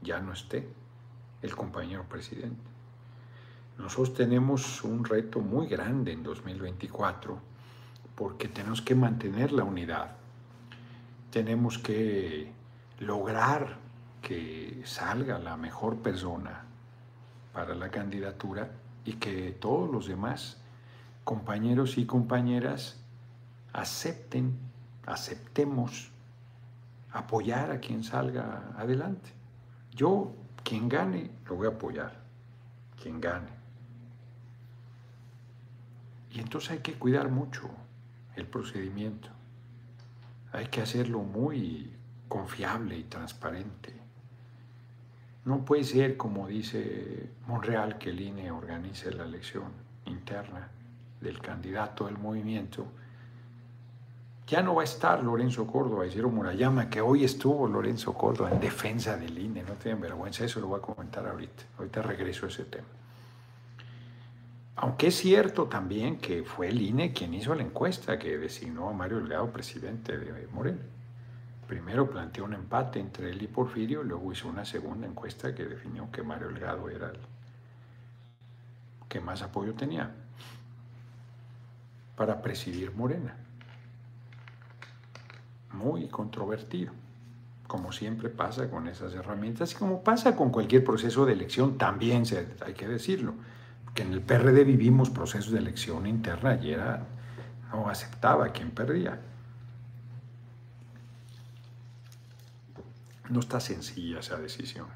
[0.01, 0.67] ya no esté
[1.41, 2.72] el compañero presidente.
[3.77, 7.39] Nosotros tenemos un reto muy grande en 2024
[8.15, 10.15] porque tenemos que mantener la unidad.
[11.31, 12.51] Tenemos que
[12.99, 13.77] lograr
[14.21, 16.65] que salga la mejor persona
[17.51, 18.71] para la candidatura
[19.05, 20.57] y que todos los demás
[21.23, 22.99] compañeros y compañeras
[23.73, 24.57] acepten,
[25.05, 26.11] aceptemos
[27.11, 29.31] apoyar a quien salga adelante.
[29.91, 30.33] Yo,
[30.63, 32.19] quien gane, lo voy a apoyar,
[33.01, 33.52] quien gane.
[36.33, 37.69] Y entonces hay que cuidar mucho
[38.35, 39.29] el procedimiento.
[40.51, 41.93] Hay que hacerlo muy
[42.27, 43.93] confiable y transparente.
[45.45, 49.71] No puede ser, como dice Monreal, que el INE organice la elección
[50.05, 50.69] interna
[51.21, 52.87] del candidato del movimiento.
[54.47, 58.59] Ya no va a estar Lorenzo Córdoba, hicieron Murayama, que hoy estuvo Lorenzo Córdoba en
[58.59, 61.63] defensa del INE, no tienen vergüenza, eso lo voy a comentar ahorita.
[61.77, 62.87] Ahorita regreso a ese tema.
[64.75, 68.93] Aunque es cierto también que fue el INE quien hizo la encuesta que designó a
[68.93, 70.79] Mario Delgado presidente de Moreno.
[71.67, 76.11] Primero planteó un empate entre él y Porfirio, luego hizo una segunda encuesta que definió
[76.11, 77.19] que Mario Delgado era el
[79.07, 80.11] que más apoyo tenía
[82.15, 83.37] para presidir Morena.
[85.71, 86.91] muy controvertido,
[87.67, 92.23] como siempre pasa con esas herramientas y como pasa con cualquier proceso de elección, también
[92.65, 93.33] hay que decirlo,
[93.93, 97.05] que en el PRD vivimos procesos de elección interna y era,
[97.71, 99.19] no aceptaba quien perdía.
[103.29, 104.87] No está sencilla esa decisión.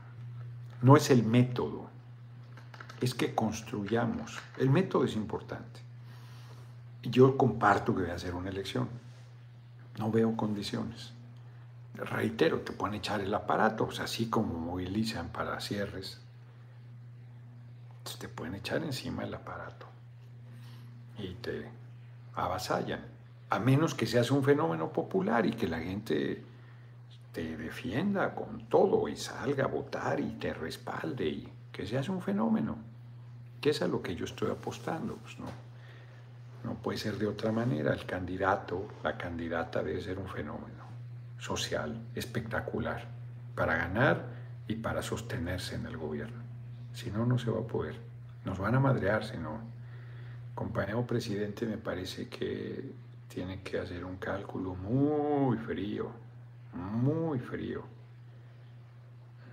[0.82, 1.90] No es el método,
[3.02, 4.40] es que construyamos.
[4.58, 5.82] El método es importante.
[7.04, 8.90] Yo comparto que voy a hacer una elección.
[9.98, 11.14] No veo condiciones.
[11.96, 16.20] Reitero, te pueden echar el aparato, o sea, así como movilizan para cierres,
[18.16, 19.86] te pueden echar encima el aparato
[21.18, 21.70] y te
[22.36, 23.02] avasallan.
[23.50, 26.44] A menos que seas un fenómeno popular y que la gente
[27.32, 32.22] te defienda con todo y salga a votar y te respalde y que seas un
[32.22, 32.78] fenómeno,
[33.62, 35.48] que es a lo que yo estoy apostando, pues no,
[36.64, 40.86] no puede ser de otra manera, el candidato, la candidata debe ser un fenómeno
[41.38, 43.06] social espectacular
[43.56, 44.26] para ganar
[44.68, 46.47] y para sostenerse en el gobierno.
[46.98, 47.96] Si no, no se va a poder.
[48.44, 49.60] Nos van a madrear, si no.
[50.56, 52.92] Compañero presidente me parece que
[53.28, 56.12] tiene que hacer un cálculo muy frío
[56.78, 57.84] muy frío,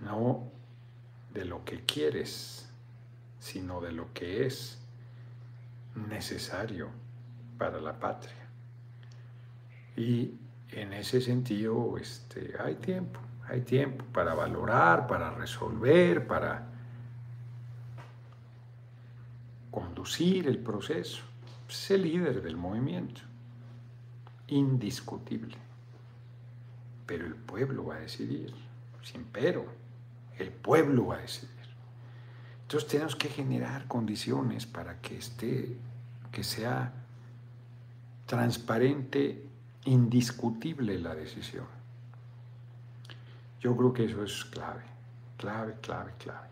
[0.01, 0.51] no
[1.33, 2.69] de lo que quieres,
[3.39, 4.79] sino de lo que es
[6.09, 6.89] necesario
[7.57, 8.33] para la patria.
[9.95, 10.33] Y
[10.71, 16.67] en ese sentido este, hay tiempo, hay tiempo para valorar, para resolver, para
[19.75, 21.21] conducir el proceso.
[21.69, 23.21] Es el líder del movimiento,
[24.47, 25.57] indiscutible
[27.05, 28.53] pero el pueblo va a decidir,
[29.03, 29.65] sin pero,
[30.37, 31.49] el pueblo va a decidir.
[32.63, 35.77] Entonces tenemos que generar condiciones para que esté,
[36.31, 36.91] que sea
[38.25, 39.45] transparente,
[39.85, 41.67] indiscutible la decisión.
[43.61, 44.83] Yo creo que eso es clave,
[45.37, 46.47] clave, clave, clave.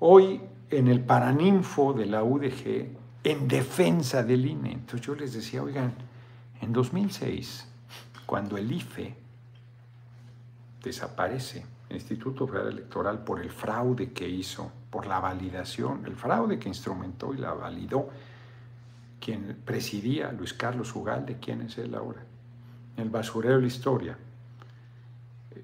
[0.00, 0.42] Hoy
[0.78, 2.88] en el Paraninfo de la UDG,
[3.22, 5.94] en defensa del INE, entonces yo les decía, oigan,
[6.60, 7.68] en 2006,
[8.26, 9.14] cuando el IFE
[10.82, 16.58] desaparece el Instituto Federal Electoral por el fraude que hizo, por la validación, el fraude
[16.58, 18.10] que instrumentó y la validó
[19.20, 22.26] quien presidía, Luis Carlos Ugalde, ¿quién es él ahora?
[22.96, 24.18] El basurero de la historia.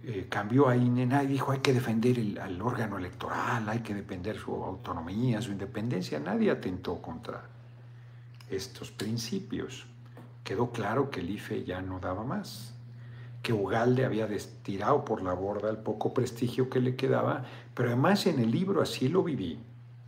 [0.03, 4.39] Eh, cambió ahí, nadie dijo hay que defender el, al órgano electoral, hay que defender
[4.39, 6.21] su autonomía, su independencia.
[6.21, 7.43] Nadie atentó contra
[8.49, 9.87] estos principios.
[10.45, 12.75] Quedó claro que el IFE ya no daba más
[13.43, 18.27] que Ugalde había destirado por la borda el poco prestigio que le quedaba, pero además
[18.27, 19.59] en el libro así lo viví.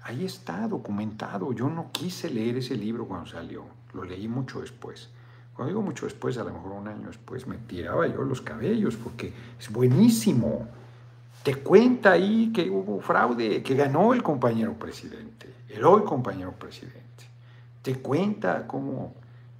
[0.03, 1.53] Ahí está documentado.
[1.53, 3.65] Yo no quise leer ese libro cuando salió,
[3.95, 5.11] lo leí mucho después.
[5.55, 8.97] Cuando digo mucho después, a lo mejor un año después, me tiraba yo los cabellos
[8.97, 10.69] porque es buenísimo.
[11.43, 17.03] Te cuenta ahí que hubo fraude, que ganó el compañero presidente, el hoy compañero presidente.
[17.83, 19.15] Te cuenta cómo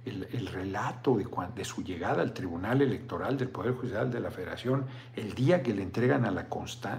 [0.05, 1.25] el, relato de,
[1.55, 5.73] de, su llegada al Tribunal Electoral del Poder Judicial de la Federación, el día que
[5.73, 6.47] le entregan a la,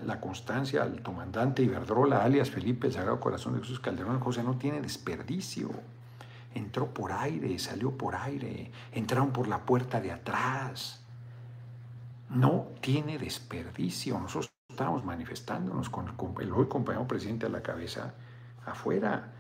[0.06, 4.56] la constancia al comandante Iberdrola, alias Felipe el Sagrado Corazón de Jesús Calderón, José no
[4.56, 5.70] tiene desperdicio.
[6.54, 11.04] Entró por aire, salió por aire, entraron por la puerta de atrás.
[12.30, 14.18] No tiene desperdicio.
[14.18, 18.14] Nosotros estamos manifestándonos con el hoy compañero presidente a la cabeza
[18.64, 19.34] afuera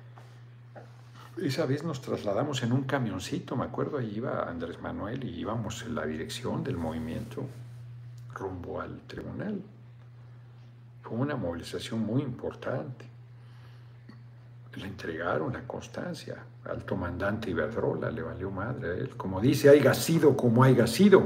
[1.42, 5.82] esa vez nos trasladamos en un camioncito, me acuerdo, ahí iba Andrés Manuel y íbamos
[5.82, 7.44] en la dirección del movimiento
[8.32, 9.60] rumbo al tribunal.
[11.02, 13.06] Fue una movilización muy importante.
[14.76, 19.16] Le entregaron la constancia al comandante Iberdrola, le valió madre a él.
[19.16, 21.22] Como dice, haya sido como haya sido.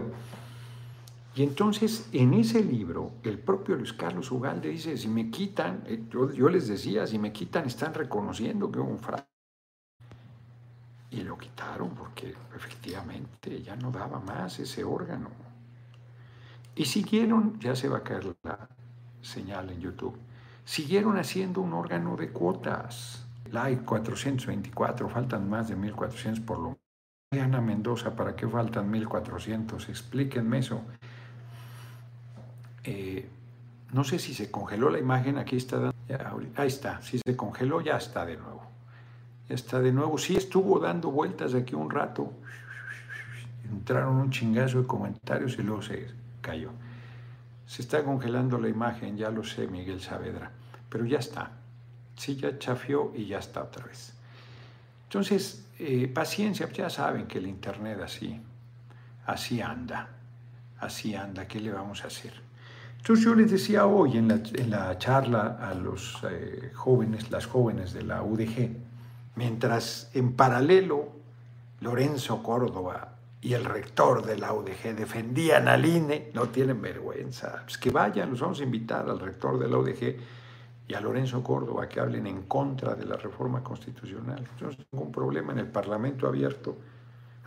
[1.35, 6.03] Y entonces en ese libro, el propio Luis Carlos Ugalde dice, si me quitan, eh,
[6.11, 9.25] yo, yo les decía, si me quitan están reconociendo que hubo un fraude
[11.11, 15.31] y lo quitaron porque efectivamente ya no daba más ese órgano.
[16.75, 18.69] Y siguieron, ya se va a caer la
[19.21, 20.17] señal en YouTube,
[20.65, 23.28] siguieron haciendo un órgano de cuotas.
[23.55, 26.79] Hay 424, faltan más de 1400 por lo menos.
[27.31, 29.89] Ana Mendoza, ¿para qué faltan 1400?
[29.89, 30.83] Explíquenme eso.
[32.85, 33.29] Eh,
[33.93, 35.93] no sé si se congeló la imagen, aquí está.
[36.57, 38.69] Ahí está, si se congeló ya está de nuevo
[39.49, 40.19] está de nuevo.
[40.19, 42.33] Sí estuvo dando vueltas aquí un rato.
[43.71, 46.09] Entraron un chingazo de comentarios y luego se
[46.41, 46.71] cayó.
[47.67, 50.51] Se está congelando la imagen, ya lo sé, Miguel Saavedra,
[50.89, 51.53] pero ya está.
[52.19, 54.13] Sí, ya chafió y ya está otra vez.
[55.05, 58.39] Entonces, eh, paciencia, ya saben que el Internet así,
[59.25, 60.09] así anda.
[60.81, 62.33] así anda, ¿qué le vamos a hacer?
[62.99, 64.29] Entonces yo les decía hoy en
[64.71, 68.71] la, charla a los eh, jóvenes, las jóvenes de la UDG,
[69.37, 71.13] mientras en paralelo
[71.81, 77.79] Lorenzo Córdoba y el rector de la UDG defendían al INE, no tienen vergüenza, pues
[77.79, 80.17] que vayan, los vamos a invitar al rector de la UDG
[80.89, 84.43] y a Lorenzo Córdoba que hablen en contra de la reforma constitucional.
[84.59, 86.79] Yo no tengo un problema en el Parlamento abierto,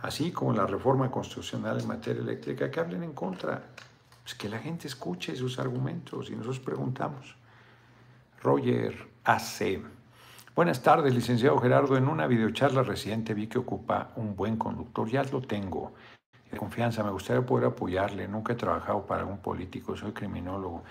[0.00, 3.60] así como la reforma constitucional en materia eléctrica, que hablen en contra.
[4.22, 7.34] Pues que la gente escuche sus argumentos y nosotros preguntamos.
[8.40, 9.82] Roger AC.
[10.54, 11.96] Buenas tardes, licenciado Gerardo.
[11.96, 15.08] En una videocharla reciente vi que ocupa un buen conductor.
[15.08, 15.92] Ya lo tengo.
[16.48, 18.28] De confianza, me gustaría poder apoyarle.
[18.28, 20.84] Nunca he trabajado para un político, soy criminólogo.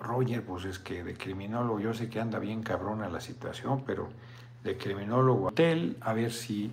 [0.00, 4.08] Roger, pues es que de criminólogo yo sé que anda bien cabrona la situación, pero
[4.64, 6.72] de criminólogo hotel, a ver si,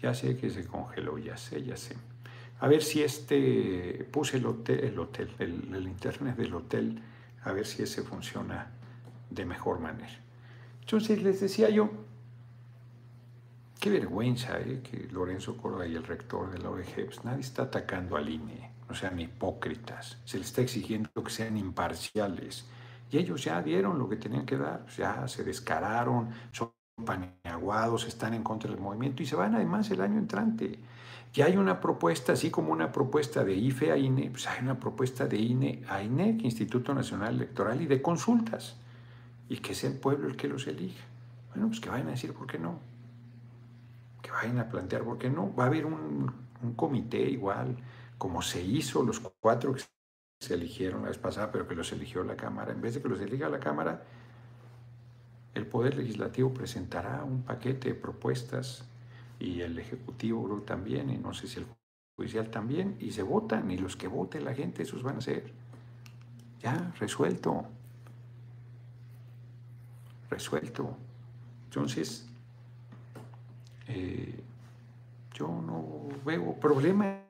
[0.00, 1.96] ya sé que se congeló, ya sé, ya sé.
[2.60, 7.02] A ver si este, puse el hotel, el, hotel, el, internet del hotel,
[7.42, 8.70] a ver si ese funciona
[9.30, 10.20] de mejor manera.
[10.80, 11.90] Entonces les decía yo,
[13.80, 17.64] qué vergüenza eh, que Lorenzo Córdoba y el rector de la OEG, pues nadie está
[17.64, 22.66] atacando al INE no sean hipócritas, se les está exigiendo que sean imparciales.
[23.10, 26.72] Y ellos ya dieron lo que tenían que dar, ya se descararon, son
[27.04, 30.78] paneaguados, están en contra del movimiento y se van además el año entrante.
[31.34, 34.78] Y hay una propuesta, así como una propuesta de IFE a INE, pues hay una
[34.78, 38.76] propuesta de INE a INEC, Instituto Nacional Electoral, y de consultas.
[39.48, 41.04] Y que sea el pueblo el que los elija.
[41.50, 42.78] Bueno, pues que vayan a decir por qué no.
[44.20, 45.54] Que vayan a plantear por qué no.
[45.54, 46.32] Va a haber un
[46.76, 47.76] comité igual
[48.22, 49.82] como se hizo los cuatro que
[50.38, 53.08] se eligieron la vez pasada, pero que los eligió la Cámara, en vez de que
[53.08, 54.04] los elija la Cámara,
[55.54, 58.84] el Poder Legislativo presentará un paquete de propuestas
[59.40, 61.66] y el Ejecutivo también, y no sé si el
[62.16, 65.52] Judicial también, y se votan, y los que vote la gente, esos van a ser.
[66.60, 67.64] Ya, resuelto.
[70.30, 70.96] Resuelto.
[71.64, 72.30] Entonces,
[73.88, 74.40] eh,
[75.34, 77.21] yo no veo problema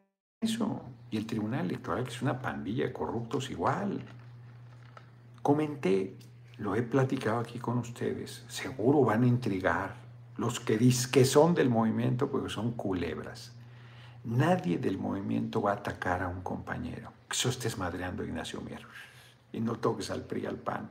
[0.43, 0.83] eso.
[1.11, 4.03] Y el Tribunal Electoral, que es una pandilla de corruptos igual.
[5.43, 6.17] Comenté,
[6.59, 9.95] lo he platicado aquí con ustedes, seguro van a intrigar
[10.37, 10.79] los que,
[11.11, 13.53] que son del movimiento porque son culebras.
[14.25, 17.13] Nadie del movimiento va a atacar a un compañero.
[17.29, 18.83] Que eso estés madreando a Ignacio Mier.
[19.53, 20.89] Y no toques al PRI, al PAN,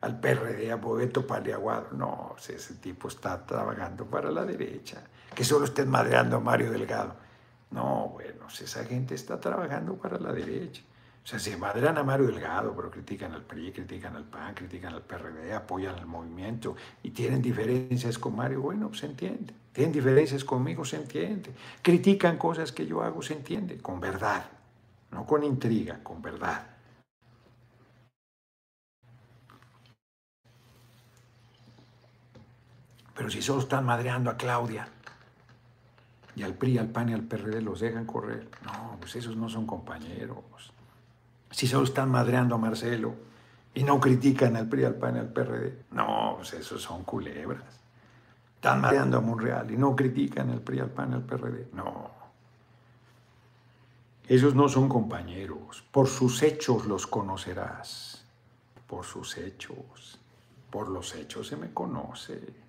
[0.00, 1.88] al PRD, a Boveto Paliaguado.
[1.92, 5.02] No, ese tipo está trabajando para la derecha.
[5.34, 7.23] Que solo estés madreando a Mario Delgado.
[7.74, 10.80] No, bueno, esa gente está trabajando para la derecha.
[11.24, 14.94] O sea, se madran a Mario Delgado, pero critican al PRI, critican al PAN, critican
[14.94, 18.60] al PRD, apoyan al movimiento y tienen diferencias con Mario.
[18.60, 19.52] Bueno, se entiende.
[19.72, 21.52] Tienen diferencias conmigo, se entiende.
[21.82, 23.78] Critican cosas que yo hago, se entiende.
[23.78, 24.44] Con verdad,
[25.10, 26.66] no con intriga, con verdad.
[33.16, 34.88] Pero si solo están madreando a Claudia,
[36.36, 38.48] y al PRI, al PAN y al PRD los dejan correr.
[38.64, 40.72] No, pues esos no son compañeros.
[41.50, 43.14] Si solo están madreando a Marcelo
[43.74, 47.62] y no critican al PRI, al PAN y al PRD, no, pues esos son culebras.
[48.56, 52.10] Están madreando a Monreal y no critican al PRI, al PAN y al PRD, no.
[54.26, 55.84] Esos no son compañeros.
[55.90, 58.24] Por sus hechos los conocerás.
[58.86, 60.18] Por sus hechos.
[60.70, 62.63] Por los hechos se me conoce.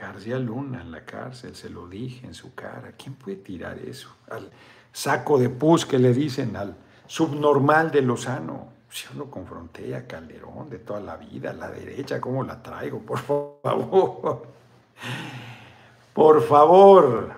[0.00, 2.92] García Luna en la cárcel, se lo dije en su cara.
[2.96, 4.08] ¿Quién puede tirar eso?
[4.30, 4.50] Al
[4.92, 6.74] saco de pus que le dicen al
[7.06, 8.68] subnormal de Lozano.
[8.90, 13.00] Yo lo confronté a Calderón de toda la vida, a la derecha, ¿cómo la traigo?
[13.00, 13.18] Por
[13.62, 14.46] favor.
[16.14, 17.34] Por favor.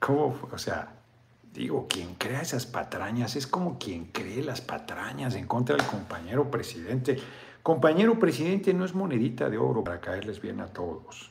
[0.00, 0.38] ¿Cómo?
[0.50, 0.94] O sea,
[1.52, 6.50] digo, quien crea esas patrañas es como quien cree las patrañas en contra del compañero
[6.50, 7.18] presidente.
[7.62, 11.30] Compañero presidente no es monedita de oro para caerles bien a todos,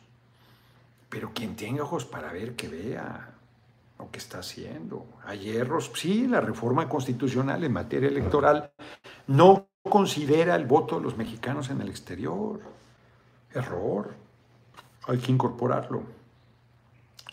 [1.10, 3.32] pero quien tenga ojos para ver, que vea
[3.98, 5.08] lo que está haciendo.
[5.26, 8.72] Hay hierros, sí, la reforma constitucional en materia electoral
[9.26, 12.62] no considera el voto de los mexicanos en el exterior.
[13.52, 14.14] Error.
[15.08, 16.04] Hay que incorporarlo.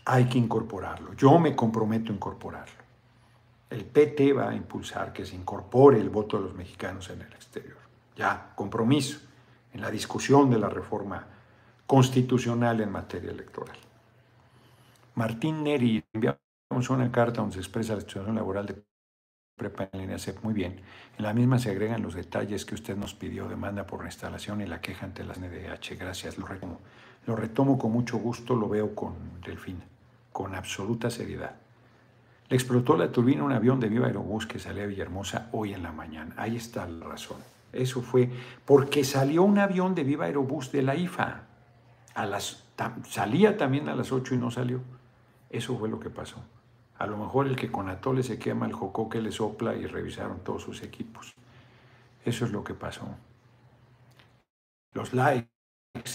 [0.06, 1.12] Hay que incorporarlo.
[1.12, 2.82] Yo me comprometo a incorporarlo.
[3.68, 7.32] El PT va a impulsar que se incorpore el voto de los mexicanos en el
[7.34, 7.85] exterior
[8.16, 9.18] ya compromiso
[9.72, 11.26] en la discusión de la reforma
[11.86, 13.76] constitucional en materia electoral.
[15.14, 18.82] Martín Neri enviamos una carta donde se expresa la situación laboral de
[19.56, 20.42] prepa en línea CEP.
[20.42, 20.80] Muy bien.
[21.16, 24.66] En la misma se agregan los detalles que usted nos pidió, demanda por instalación y
[24.66, 25.98] la queja ante las NDH.
[25.98, 26.80] Gracias, lo retomo.
[27.26, 29.84] Lo retomo con mucho gusto, lo veo con Delfina,
[30.32, 31.56] con absoluta seriedad.
[32.48, 35.82] Le explotó la turbina un avión de Viva Aerobús que salía a Villahermosa hoy en
[35.82, 36.34] la mañana.
[36.36, 37.55] Ahí está la razón.
[37.72, 38.30] Eso fue
[38.64, 41.42] porque salió un avión de Viva Aerobús de la IFA.
[42.14, 42.64] A las,
[43.08, 44.80] salía también a las 8 y no salió.
[45.50, 46.42] Eso fue lo que pasó.
[46.98, 50.40] A lo mejor el que con atole se quema, el jocoque le sopla y revisaron
[50.40, 51.34] todos sus equipos.
[52.24, 53.06] Eso es lo que pasó.
[54.94, 55.48] Los likes,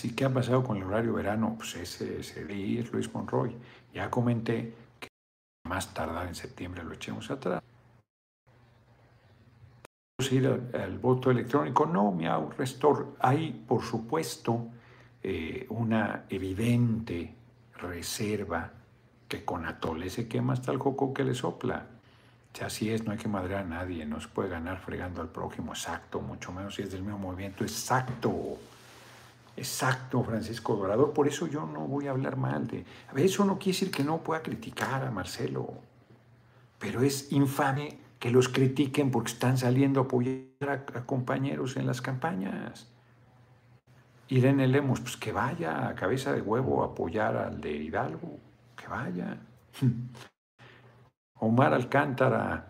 [0.04, 1.54] ¿y qué ha pasado con el horario verano?
[1.56, 3.56] Pues ese, ese día es Luis Monroy.
[3.94, 5.08] Ya comenté que
[5.68, 7.62] más tardar en septiembre lo echemos atrás.
[10.32, 11.86] Ir al, voto electrónico?
[11.86, 13.16] No, miau, restor.
[13.20, 14.68] Hay, por supuesto,
[15.24, 17.34] eh, una evidente
[17.78, 18.72] reserva
[19.28, 21.86] que con atole se quema hasta el coco que le sopla.
[22.54, 25.30] Si así es, no hay que madrear a nadie, no se puede ganar fregando al
[25.30, 28.58] prójimo, exacto, mucho menos si es del mismo movimiento, exacto.
[29.56, 31.14] Exacto, Francisco Dorador.
[31.14, 32.86] Por eso yo no voy a hablar mal de...
[33.16, 35.74] Eso no quiere decir que no pueda criticar a Marcelo,
[36.80, 42.04] pero es infame que los critiquen porque están saliendo a apoyar a, compañeros en las
[42.04, 42.88] campañas.
[44.28, 48.38] Irene Lemos, pues que vaya a cabeza de huevo a apoyar al de Hidalgo,
[48.76, 49.40] que vaya.
[51.40, 52.68] Omar Alcántara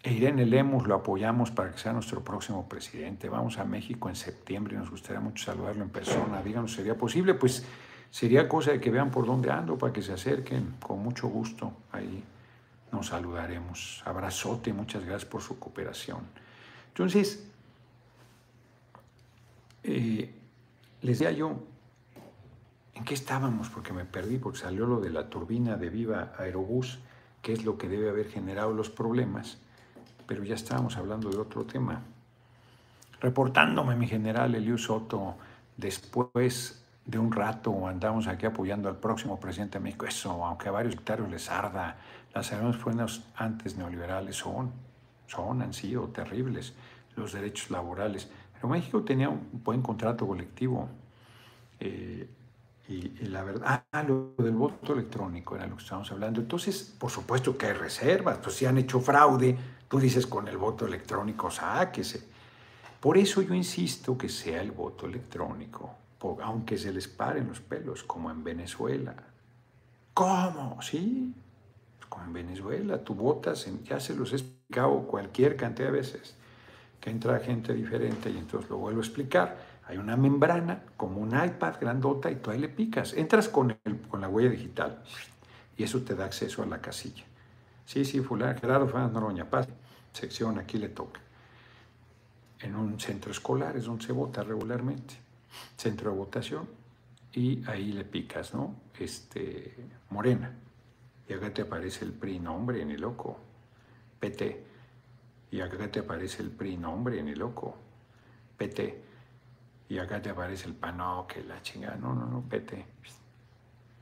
[0.00, 3.28] e Irene Lemus lo apoyamos para que sea nuestro próximo presidente.
[3.28, 6.40] Vamos a México en septiembre y nos gustaría mucho saludarlo en persona.
[6.40, 7.34] Díganos, ¿sería posible?
[7.34, 7.66] Pues
[8.10, 10.76] sería cosa de que vean por dónde ando para que se acerquen.
[10.80, 12.22] Con mucho gusto ahí
[12.92, 14.02] nos saludaremos.
[14.04, 16.20] Abrazote, muchas gracias por su cooperación.
[16.88, 17.46] Entonces,
[19.82, 20.32] eh,
[21.00, 21.56] les decía yo,
[22.94, 23.68] ¿en qué estábamos?
[23.68, 26.98] Porque me perdí, porque salió lo de la turbina de Viva Aerobús
[27.42, 29.58] qué es lo que debe haber generado los problemas,
[30.26, 32.00] pero ya estábamos hablando de otro tema.
[33.20, 35.36] Reportándome, mi general Eliu Soto,
[35.76, 40.06] después de un rato andamos aquí apoyando al próximo presidente de México.
[40.06, 41.96] Eso, aunque a varios dictarios les arda,
[42.34, 44.72] las armas fuerzas antes neoliberales son,
[45.26, 46.74] son, han sido terribles
[47.16, 48.28] los derechos laborales.
[48.54, 50.88] Pero México tenía un buen contrato colectivo.
[51.80, 52.28] Eh,
[52.88, 56.40] y, la verdad, ah, lo del voto electrónico era lo que estábamos hablando.
[56.40, 59.56] Entonces, por supuesto que hay reservas, pues si han hecho fraude,
[59.88, 62.22] tú dices con el voto electrónico, sáquese.
[63.00, 65.90] Por eso yo insisto que sea el voto electrónico,
[66.42, 69.14] aunque se les paren los pelos, como en Venezuela.
[70.14, 70.80] ¿Cómo?
[70.82, 71.34] Sí,
[72.24, 76.34] en Venezuela, tú votas, ya se los he explicado cualquier cantidad de veces,
[77.00, 81.30] que entra gente diferente y entonces lo vuelvo a explicar hay una membrana como un
[81.30, 83.12] iPad grandota y tú ahí le picas.
[83.14, 85.02] Entras con, con la huella digital
[85.76, 87.24] y eso te da acceso a la casilla.
[87.84, 89.70] Sí, sí, fulano, Gerardo Fernández Noroña, pase,
[90.12, 91.20] sección, aquí le toca.
[92.60, 95.14] En un centro escolar es donde se vota regularmente,
[95.76, 96.68] centro de votación,
[97.32, 98.76] y ahí le picas, ¿no?
[98.98, 99.74] Este,
[100.10, 100.61] Morena.
[101.32, 103.38] Y acá te aparece el PRI, nombre, ni loco.
[104.20, 104.66] PT.
[105.50, 107.74] Y acá te aparece el PRI, nombre, ni loco.
[108.58, 109.02] PT
[109.88, 112.84] y acá te aparece el pano, que la chingada, no, no, no, PT.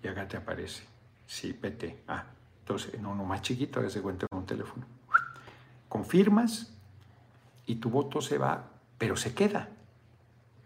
[0.03, 0.83] Y acá te aparece,
[1.25, 2.03] sí, PT.
[2.09, 2.25] Ah,
[2.61, 4.87] entonces, no, no, más chiquito, que se cuenta con un teléfono.
[5.89, 6.73] Confirmas
[7.67, 9.69] y tu voto se va, pero se queda.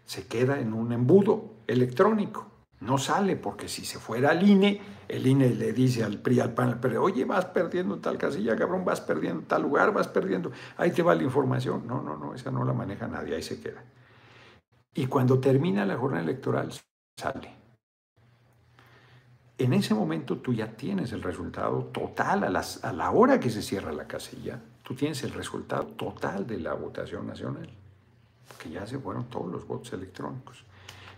[0.05, 2.54] Se queda en un embudo electrónico.
[2.85, 6.53] No sale porque si se fuera al INE, el INE le dice al PRI, al
[6.53, 10.91] PAN, pero oye, vas perdiendo tal casilla, cabrón, vas perdiendo tal lugar, vas perdiendo, ahí
[10.91, 11.87] te va la información.
[11.87, 13.83] No, no, no, esa no la maneja nadie, ahí se queda.
[14.93, 16.71] Y cuando termina la jornada electoral,
[17.19, 17.55] sale.
[19.57, 23.63] En ese momento tú ya tienes el resultado total, a, a la hora que se
[23.63, 27.67] cierra la casilla, tú tienes el resultado total de la votación nacional,
[28.61, 30.63] que ya se fueron todos los votos electrónicos.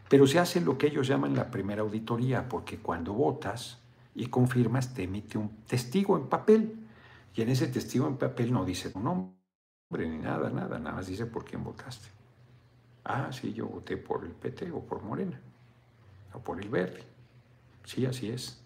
[0.10, 3.80] Pero se hace lo que ellos llaman la primera auditoría, porque cuando votas
[4.16, 6.76] y confirmas, te emite un testigo en papel.
[7.34, 9.38] Y en ese testigo en papel no dice tu nombre
[9.92, 12.08] ni nada, nada, nada más dice por quién votaste.
[13.06, 15.40] Ah, sí, yo voté por el PT o por Morena,
[16.34, 17.04] o por el Verde.
[17.86, 18.62] Sí, así es.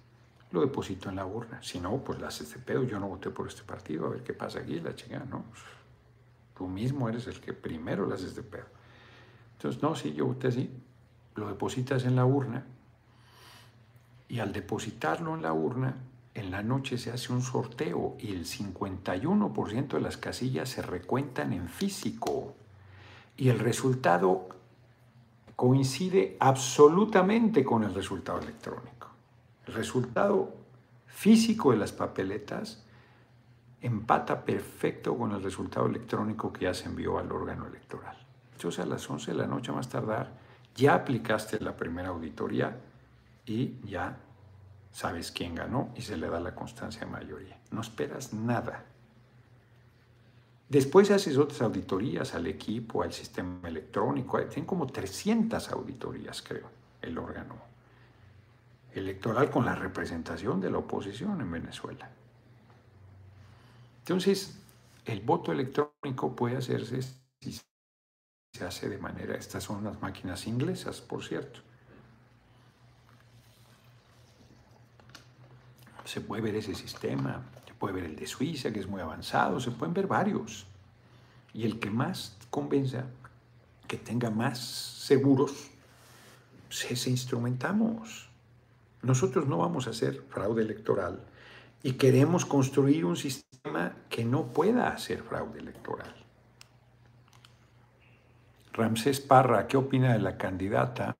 [0.51, 1.61] Lo deposito en la urna.
[1.61, 2.83] Si no, pues la haces de pedo.
[2.83, 4.07] Yo no voté por este partido.
[4.07, 5.45] A ver qué pasa aquí, la chingada, ¿no?
[6.57, 8.65] Tú mismo eres el que primero la haces de pedo.
[9.53, 10.69] Entonces, no, sí, yo voté así.
[11.35, 12.65] Lo depositas en la urna.
[14.27, 15.97] Y al depositarlo en la urna,
[16.33, 21.51] en la noche se hace un sorteo y el 51% de las casillas se recuentan
[21.51, 22.55] en físico
[23.35, 24.47] y el resultado
[25.55, 29.09] coincide absolutamente con el resultado electrónico.
[29.67, 30.53] El resultado
[31.05, 32.83] físico de las papeletas
[33.81, 38.15] empata perfecto con el resultado electrónico que ya se envió al órgano electoral.
[38.53, 40.31] Entonces a las 11 de la noche más tardar
[40.75, 42.77] ya aplicaste la primera auditoría
[43.45, 44.17] y ya
[44.91, 47.59] sabes quién ganó y se le da la constancia de mayoría.
[47.71, 48.85] No esperas nada.
[50.69, 54.39] Después haces otras auditorías al equipo, al sistema electrónico.
[54.45, 56.69] Tienen como 300 auditorías, creo,
[57.01, 57.55] el órgano
[58.93, 62.09] electoral con la representación de la oposición en Venezuela.
[63.99, 64.59] Entonces,
[65.05, 67.59] el voto electrónico puede hacerse si
[68.51, 71.61] se hace de manera, estas son las máquinas inglesas, por cierto.
[76.05, 79.59] Se puede ver ese sistema, se puede ver el de Suiza, que es muy avanzado,
[79.59, 80.67] se pueden ver varios.
[81.53, 83.05] Y el que más convenza,
[83.87, 85.71] que tenga más seguros,
[86.67, 88.29] pues ese instrumentamos.
[89.01, 91.23] Nosotros no vamos a hacer fraude electoral
[91.83, 96.20] y queremos construir un sistema que no pueda hacer fraude electoral.
[98.73, 101.15] Ramsés Parra, ¿qué opina de la candidata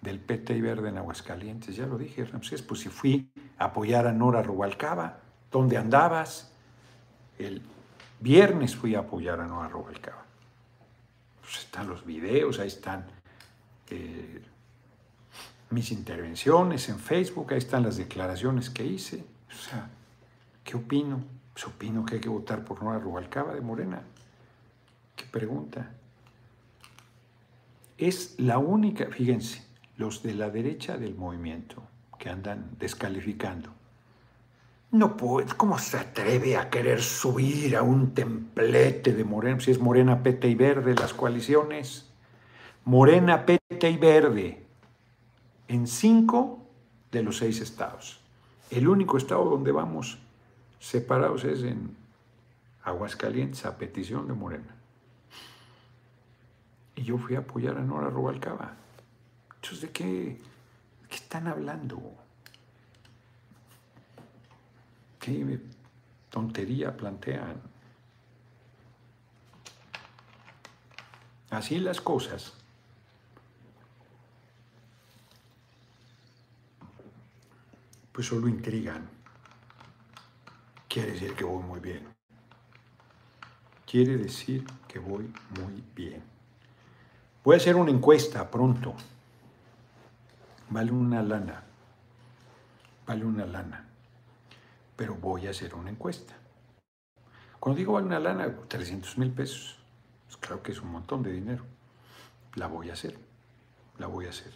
[0.00, 1.76] del PT Verde en Aguascalientes?
[1.76, 5.18] Ya lo dije, Ramsés, pues si fui a apoyar a Nora Rubalcaba,
[5.50, 6.52] ¿dónde andabas?
[7.38, 7.62] El
[8.18, 10.24] viernes fui a apoyar a Nora Rubalcaba.
[11.42, 13.06] Pues están los videos, ahí están
[13.90, 14.42] eh,
[15.70, 19.22] mis intervenciones en Facebook, ahí están las declaraciones que hice.
[19.50, 19.90] O sea,
[20.64, 21.20] ¿qué opino?
[21.52, 24.00] Pues opino que hay que votar por Nora Rubalcaba de Morena.
[25.14, 25.90] ¿Qué pregunta?
[28.00, 29.64] Es la única, fíjense,
[29.96, 31.82] los de la derecha del movimiento
[32.18, 33.70] que andan descalificando.
[34.92, 39.60] No puede, ¿cómo se atreve a querer subir a un templete de Morena?
[39.60, 42.10] Si es Morena, Pete y Verde, las coaliciones.
[42.84, 44.64] Morena, Pete y Verde,
[45.68, 46.64] en cinco
[47.12, 48.20] de los seis estados.
[48.70, 50.18] El único estado donde vamos
[50.78, 51.94] separados es en
[52.82, 54.79] Aguascalientes, a petición de Morena.
[57.00, 58.76] Y yo fui a apoyar a Nora Rubalcaba.
[59.54, 60.38] Entonces, ¿de qué,
[61.08, 61.98] qué están hablando?
[65.18, 65.60] ¿Qué
[66.28, 67.58] tontería plantean?
[71.48, 72.52] Así las cosas.
[78.12, 79.08] Pues solo intrigan.
[80.86, 82.06] Quiere decir que voy muy bien.
[83.86, 86.39] Quiere decir que voy muy bien.
[87.42, 88.94] Voy a hacer una encuesta pronto.
[90.68, 91.62] Vale una lana.
[93.06, 93.86] Vale una lana.
[94.94, 96.34] Pero voy a hacer una encuesta.
[97.58, 99.78] Cuando digo vale una lana, 300 mil pesos.
[100.26, 101.64] Pues claro que es un montón de dinero.
[102.56, 103.18] La voy a hacer.
[103.98, 104.52] La voy a hacer.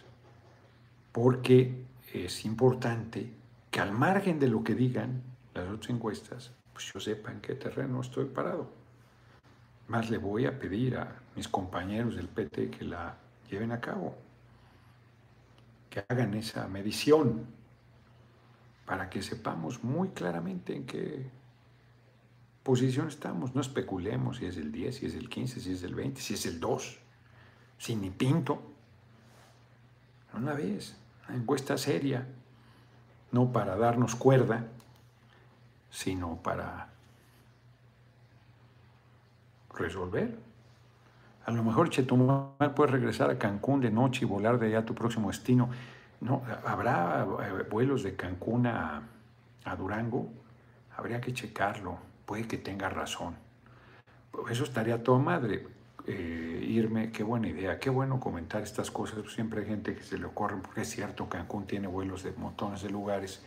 [1.11, 3.33] Porque es importante
[3.71, 5.23] que al margen de lo que digan
[5.55, 8.84] las otras encuestas, pues yo sepa en qué terreno estoy parado.
[9.87, 13.15] Más le voy a pedir a mis compañeros del PT que la
[13.49, 14.15] lleven a cabo,
[15.89, 17.45] que hagan esa medición
[18.85, 21.29] para que sepamos muy claramente en qué
[22.63, 23.53] posición estamos.
[23.53, 26.33] No especulemos si es el 10, si es el 15, si es el 20, si
[26.33, 26.99] es el 2,
[27.77, 28.61] sin ni pinto.
[30.33, 32.27] Una vez, una encuesta seria,
[33.31, 34.67] no para darnos cuerda,
[35.91, 36.89] sino para
[39.77, 40.37] resolver.
[41.45, 44.85] A lo mejor Chetumal puede regresar a Cancún de noche y volar de allá a
[44.85, 45.69] tu próximo destino.
[46.21, 49.03] No, habrá eh, vuelos de Cancún a,
[49.77, 50.29] Durango.
[50.97, 51.97] Habría que checarlo.
[52.25, 53.35] Puede que tenga razón.
[54.49, 55.67] Eso estaría todo madre.
[56.07, 59.31] Eh, irme, qué buena idea, qué bueno comentar estas cosas.
[59.31, 62.81] Siempre hay gente que se le ocurre, porque es cierto, Cancún tiene vuelos de montones
[62.81, 63.43] de lugares.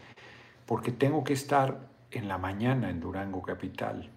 [0.67, 1.79] Porque tengo que estar
[2.11, 4.11] en la mañana en Durango Capital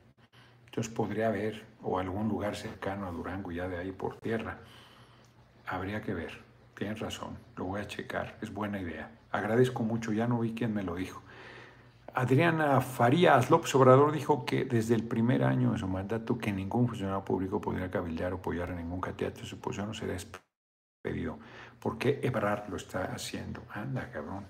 [0.71, 4.59] entonces podría haber, o algún lugar cercano a Durango, ya de ahí por tierra.
[5.67, 6.39] Habría que ver.
[6.75, 8.37] Tienes razón, lo voy a checar.
[8.41, 9.11] Es buena idea.
[9.31, 11.21] Agradezco mucho, ya no vi quién me lo dijo.
[12.13, 16.87] Adriana Farías López Obrador dijo que desde el primer año de su mandato que ningún
[16.87, 21.39] funcionario público podría cabildear o apoyar a ningún candidato su posición no será despedido.
[21.79, 23.63] ¿Por qué Ebrard lo está haciendo?
[23.73, 24.45] Anda, cabrón.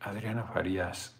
[0.00, 1.16] Adriana Farías,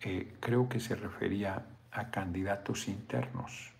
[0.00, 3.72] eh, creo que se refería a candidatos internos.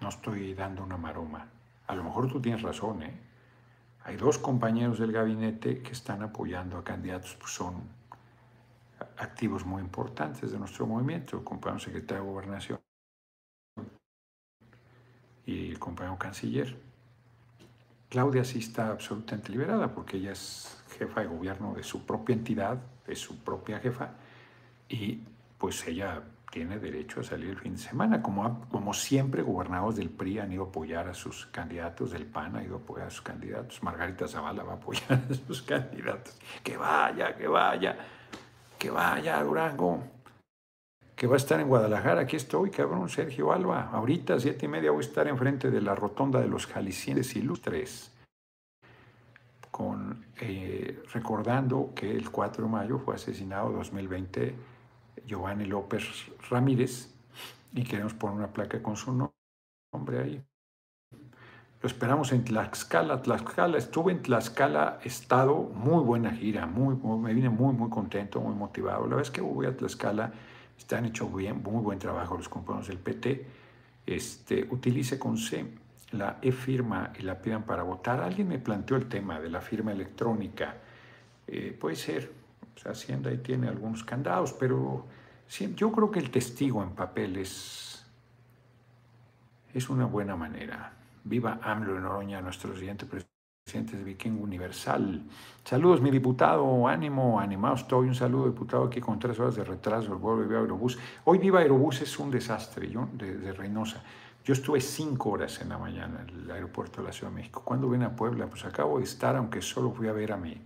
[0.00, 1.48] No estoy dando una maroma.
[1.86, 3.18] A lo mejor tú tienes razón, ¿eh?
[4.04, 7.74] Hay dos compañeros del gabinete que están apoyando a candidatos, pues son
[9.18, 12.80] activos muy importantes de nuestro movimiento, el compañero secretario de Gobernación
[15.44, 16.78] y el compañero canciller.
[18.08, 22.78] Claudia sí está absolutamente liberada porque ella es jefa de gobierno de su propia entidad,
[23.06, 24.12] de su propia jefa,
[24.88, 25.20] y
[25.58, 30.08] pues ella tiene derecho a salir el fin de semana, como, como siempre gobernados del
[30.08, 33.10] PRI han ido a apoyar a sus candidatos, del PAN ha ido a apoyar a
[33.10, 37.96] sus candidatos, Margarita Zavala va a apoyar a sus candidatos, que vaya, que vaya,
[38.78, 40.02] que vaya Durango,
[41.14, 44.68] que va a estar en Guadalajara, aquí estoy, cabrón, Sergio Alba, ahorita a siete y
[44.68, 48.14] media voy a estar enfrente de la rotonda de los jaliscienses ilustres,
[49.70, 54.77] con, eh, recordando que el 4 de mayo fue asesinado 2020
[55.26, 56.04] Giovanni López
[56.50, 57.14] Ramírez
[57.72, 59.12] y queremos poner una placa con su
[59.92, 60.44] nombre ahí.
[61.80, 63.22] Lo esperamos en Tlaxcala.
[63.22, 68.54] Tlaxcala, estuve en Tlaxcala, estado, muy buena gira, muy, me vine muy, muy contento, muy
[68.54, 69.06] motivado.
[69.06, 70.32] La vez que voy a Tlaxcala,
[70.76, 73.46] están hecho bien, muy buen trabajo los compañeros del PT.
[74.06, 75.66] Este, utilice con C
[76.12, 78.20] la e-firma y la pidan para votar.
[78.20, 80.76] Alguien me planteó el tema de la firma electrónica.
[81.46, 82.32] Eh, puede ser,
[82.86, 85.06] Hacienda ahí tiene algunos candados, pero
[85.76, 88.04] yo creo que el testigo en papel es,
[89.88, 90.92] una buena manera.
[91.24, 95.22] Viva AMLO en Noroña, nuestro siguiente presidente de Viking Universal.
[95.64, 98.08] Saludos, mi diputado, ánimo, animado estoy.
[98.08, 100.98] Un saludo, diputado, aquí con tres horas de retraso, el vuelo de Viva Aerobús.
[101.24, 104.02] Hoy Viva Aerobús es un desastre, yo, de, Reynosa.
[104.44, 107.62] Yo estuve cinco horas en la mañana en el aeropuerto de la Ciudad de México.
[107.64, 108.46] ¿Cuándo vine a Puebla?
[108.46, 110.60] Pues acabo de estar, aunque solo fui a ver a mi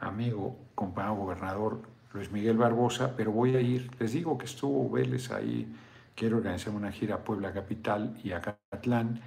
[0.00, 1.82] amigo, compañero gobernador
[2.12, 5.70] Luis Miguel Barbosa, pero voy a ir, les digo que estuvo Vélez ahí,
[6.14, 9.20] quiero organizar una gira a Puebla Capital y a Catlán,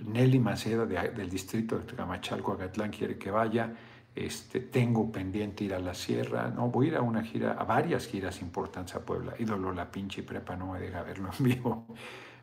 [0.00, 3.72] Nelly Maceda del distrito de Camachalco, Acatlán quiere que vaya,
[4.14, 7.64] este, tengo pendiente ir a la sierra, no, voy a ir a una gira, a
[7.64, 11.86] varias giras importantes a Puebla, ídolo la pinche prepa no me deja verlo en vivo,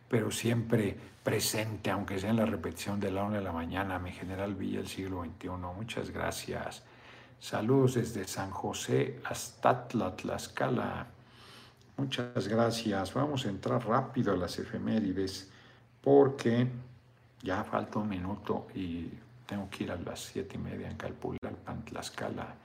[0.10, 4.12] pero siempre presente, aunque sea en la repetición de la una de la mañana, mi
[4.12, 6.84] general Villa del siglo XXI, muchas gracias.
[7.40, 11.08] Saludos desde San José hasta Tlaxcala.
[11.98, 13.14] Muchas gracias.
[13.14, 15.52] Vamos a entrar rápido a las efemérides
[16.02, 16.68] porque
[17.42, 19.10] ya falta un minuto y
[19.46, 22.56] tengo que ir a las siete y media en Calpulalpan, Tlaxcala.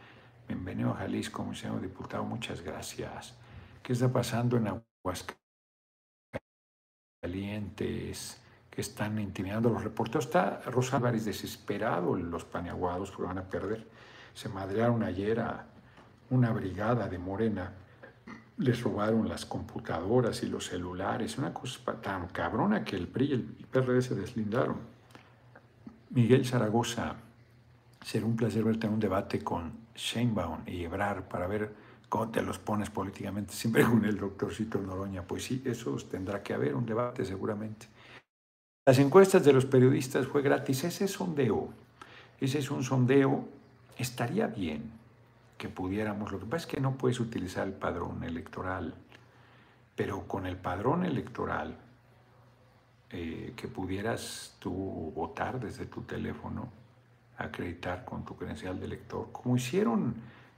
[0.49, 2.25] Bienvenido Jalisco, mi señor diputado.
[2.25, 3.35] Muchas gracias.
[3.83, 4.83] ¿Qué está pasando en
[7.23, 8.41] Aguascalientes?
[8.71, 10.27] que están intimidando a los reporteros.
[10.27, 13.87] Está Rosa Álvarez desesperado, los paneaguados, porque van a perder
[14.35, 15.67] se madrearon ayer a
[16.31, 17.73] una brigada de Morena,
[18.59, 23.33] les robaron las computadoras y los celulares, una cosa tan cabrona que el PRI y
[23.33, 24.77] el PRD se deslindaron.
[26.11, 27.15] Miguel Zaragoza,
[28.05, 31.73] será un placer verte en un debate con Sheinbaum y Ebrar para ver
[32.09, 35.23] cómo te los pones políticamente, siempre con el doctorcito Noroña.
[35.23, 37.87] Pues sí, eso tendrá que haber, un debate seguramente.
[38.87, 41.69] Las encuestas de los periodistas fue gratis, ese sondeo,
[42.41, 43.47] ese es un sondeo
[44.01, 44.93] estaría bien
[45.59, 48.95] que pudiéramos, lo que pasa es que no puedes utilizar el padrón electoral,
[49.95, 51.77] pero con el padrón electoral,
[53.11, 54.73] eh, que pudieras tú
[55.15, 56.69] votar desde tu teléfono,
[57.37, 60.15] acreditar con tu credencial de elector, como hicieron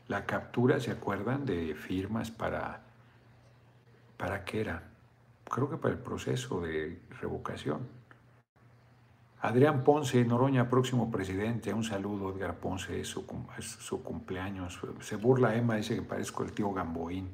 [0.08, 1.46] la captura, ¿se acuerdan?
[1.46, 2.82] De firmas para,
[4.16, 4.82] ¿para qué era?
[5.44, 7.88] Creo que para el proceso de revocación
[9.42, 11.74] Adrián Ponce, Noroña, próximo presidente.
[11.74, 13.26] Un saludo, Edgar Ponce, es su,
[14.04, 14.78] cumpleaños.
[15.00, 17.30] Se burla Emma, dice que parezco el tío Gamboín.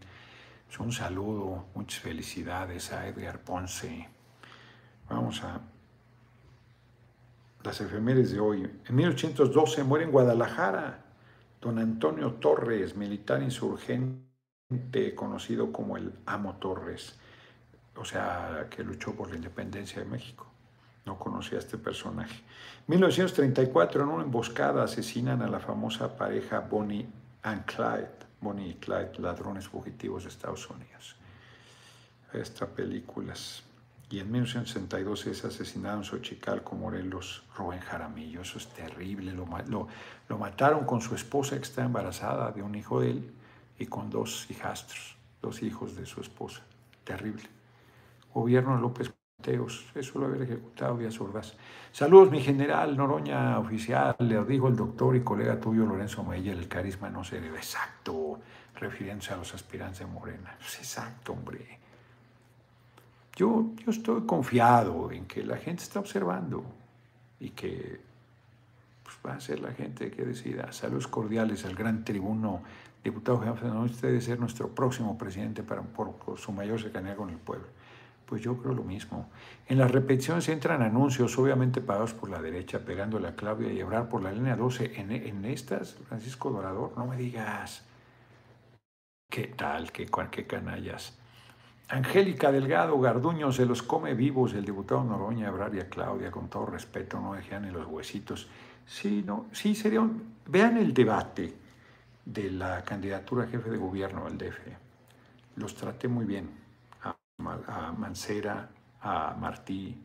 [0.78, 4.08] Un saludo, muchas felicidades a Edgar Ponce.
[5.10, 5.60] Vamos a
[7.62, 8.62] las efemérides de hoy.
[8.86, 11.04] En 1812 muere en Guadalajara
[11.60, 17.18] don Antonio Torres, militar insurgente conocido como el Amo Torres,
[17.96, 20.47] o sea, que luchó por la independencia de México.
[21.04, 22.42] No conocía a este personaje.
[22.86, 27.06] 1934, en una emboscada, asesinan a la famosa pareja Bonnie
[27.42, 28.18] and Clyde.
[28.40, 31.16] Bonnie y Clyde, ladrones fugitivos de Estados Unidos.
[32.32, 33.62] Estas películas.
[34.10, 38.40] Y en 1962 es asesinado en Xochicalco, Morelos, Rubén Jaramillo.
[38.40, 39.32] Eso es terrible.
[39.32, 39.88] Lo, lo,
[40.28, 43.32] lo mataron con su esposa que está embarazada de un hijo de él
[43.78, 46.62] y con dos hijastros, dos hijos de su esposa.
[47.04, 47.44] Terrible.
[48.32, 49.12] Gobierno López
[49.94, 51.56] eso lo haber ejecutado vía sordas.
[51.92, 56.66] Saludos, mi general Noroña oficial, le dijo el doctor y colega tuyo Lorenzo Meyer, el
[56.66, 57.58] carisma no se debe.
[57.58, 58.40] Exacto,
[58.74, 60.56] refiriéndose a los aspirantes de Morena.
[60.58, 61.78] Pues exacto, hombre.
[63.36, 66.64] Yo, yo estoy confiado en que la gente está observando
[67.38, 68.00] y que
[69.04, 70.72] pues, va a ser la gente que decida.
[70.72, 72.62] Saludos cordiales al gran tribuno,
[73.04, 77.38] diputado jefe, usted debe ser nuestro próximo presidente para, por su mayor cercanía con el
[77.38, 77.68] pueblo.
[78.28, 79.30] Pues yo creo lo mismo.
[79.66, 84.10] En las repeticiones entran anuncios, obviamente pagados por la derecha, pegándole a Claudia y Ebrar
[84.10, 85.00] por la línea 12.
[85.00, 87.86] En, estas, Francisco Dorador, no me digas.
[89.30, 89.90] ¿Qué tal?
[89.92, 91.18] ¿Qué, qué canallas?
[91.88, 97.18] Angélica Delgado Garduño se los come vivos el diputado Noroña, Abraria Claudia, con todo respeto,
[97.18, 98.46] no dejan ni los huesitos.
[98.84, 100.06] Sí, no, sí, sería
[100.46, 101.54] Vean el debate
[102.26, 104.60] de la candidatura a jefe de gobierno del DF.
[105.56, 106.67] Los traté muy bien.
[107.38, 108.68] A, Mancera,
[109.00, 109.96] a Martí,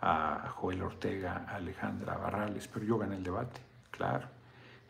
[0.00, 3.60] a Joel Ortega, a Alejandra Barrales, pero yo gané el debate,
[3.90, 4.36] claro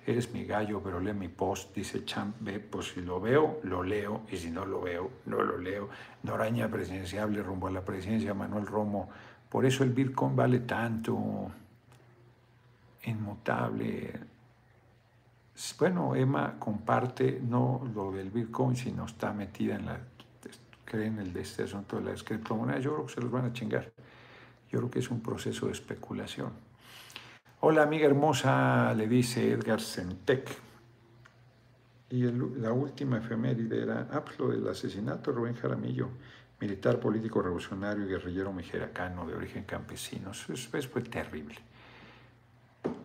[0.06, 3.82] eres mi gallo, pero lee mi post, dice Champ B, pues si lo veo, lo
[3.82, 5.88] leo, y si no lo veo, no lo leo.
[6.22, 9.08] Noraña presidenciable rumbo a la presidencia, Manuel Romo.
[9.48, 11.50] Por eso el Bitcoin vale tanto,
[13.04, 14.12] inmutable.
[15.78, 19.98] Bueno, Emma comparte no lo del Bitcoin, sino está metida en la,
[20.86, 22.82] creen el de este asunto de las criptomonedas.
[22.82, 23.92] Yo creo que se los van a chingar.
[24.70, 26.52] Yo creo que es un proceso de especulación.
[27.60, 30.48] Hola amiga hermosa, le dice Edgar Sentec.
[32.08, 36.08] Y la última efeméride era hablo del asesinato de Rubén Jaramillo,
[36.60, 40.30] militar político revolucionario y guerrillero mejeracano de origen campesino.
[40.30, 40.54] Eso,
[40.88, 41.56] fue terrible.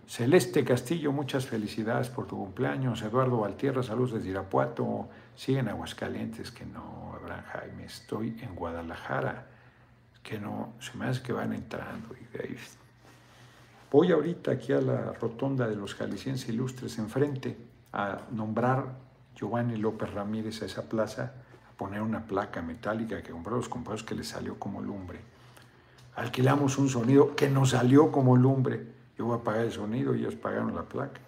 [0.05, 3.01] Celeste Castillo, muchas felicidades por tu cumpleaños.
[3.01, 5.09] Eduardo Valtierra, saludos desde Irapuato.
[5.35, 7.85] Siguen Aguascalientes, que no, Jaime.
[7.85, 9.47] Estoy en Guadalajara,
[10.23, 12.09] que no, se me hace que van entrando.
[13.91, 17.57] Voy ahorita aquí a la rotonda de los jaliscienses ilustres enfrente
[17.91, 18.95] a nombrar
[19.35, 21.33] Giovanni López Ramírez a esa plaza,
[21.69, 25.19] a poner una placa metálica que compró los compañeros que le salió como lumbre.
[26.15, 28.85] Alquilamos un sonido que nos salió como lumbre.
[29.17, 31.19] Yo voy a pagar el sonido y ellos pagaron la placa.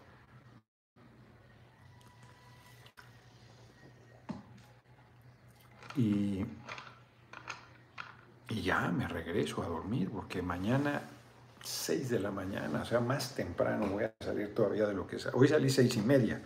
[5.95, 6.45] Y,
[8.49, 11.01] y ya me regreso a dormir porque mañana
[11.63, 15.15] 6 de la mañana, o sea, más temprano voy a salir todavía de lo que
[15.15, 15.27] es.
[15.33, 16.41] Hoy salí seis y media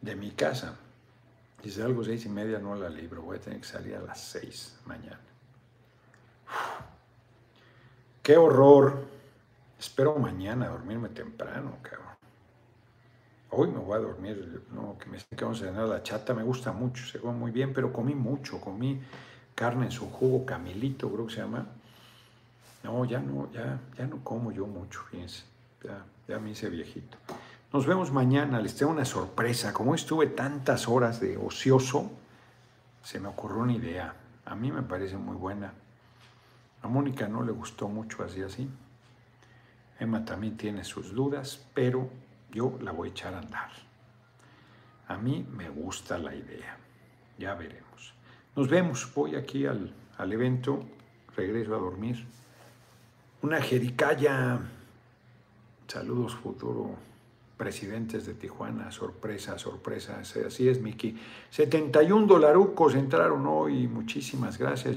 [0.00, 0.76] de mi casa.
[1.62, 4.00] Y si salgo seis y media no la libro, voy a tener que salir a
[4.00, 5.18] las 6 mañana.
[8.22, 9.06] ¡Qué horror!
[9.78, 12.17] Espero mañana dormirme temprano, cabrón.
[13.50, 16.42] Hoy me voy a dormir, no, que me que vamos a cenar la chata, me
[16.42, 19.00] gusta mucho, se come muy bien, pero comí mucho, comí
[19.54, 21.66] carne en su jugo, camilito creo que se llama,
[22.82, 25.44] no, ya no, ya, ya no como yo mucho, fíjense.
[25.82, 27.16] Ya, ya me hice viejito.
[27.72, 29.72] Nos vemos mañana, les tengo una sorpresa.
[29.72, 32.10] Como estuve tantas horas de ocioso,
[33.02, 34.14] se me ocurrió una idea.
[34.44, 35.72] A mí me parece muy buena.
[36.82, 38.68] A Mónica no le gustó mucho así así.
[40.00, 42.08] Emma también tiene sus dudas, pero
[42.52, 43.70] yo la voy a echar a andar.
[45.06, 46.76] A mí me gusta la idea.
[47.38, 48.14] Ya veremos.
[48.56, 49.12] Nos vemos.
[49.14, 50.84] Voy aquí al, al evento.
[51.36, 52.26] Regreso a dormir.
[53.42, 54.58] Una jericaya.
[55.86, 57.08] Saludos, futuro
[57.58, 58.90] presidentes de Tijuana.
[58.90, 60.20] Sorpresa, sorpresa.
[60.20, 61.18] Así es, Miki.
[61.50, 63.86] 71 dolarucos entraron hoy.
[63.88, 64.96] Muchísimas gracias.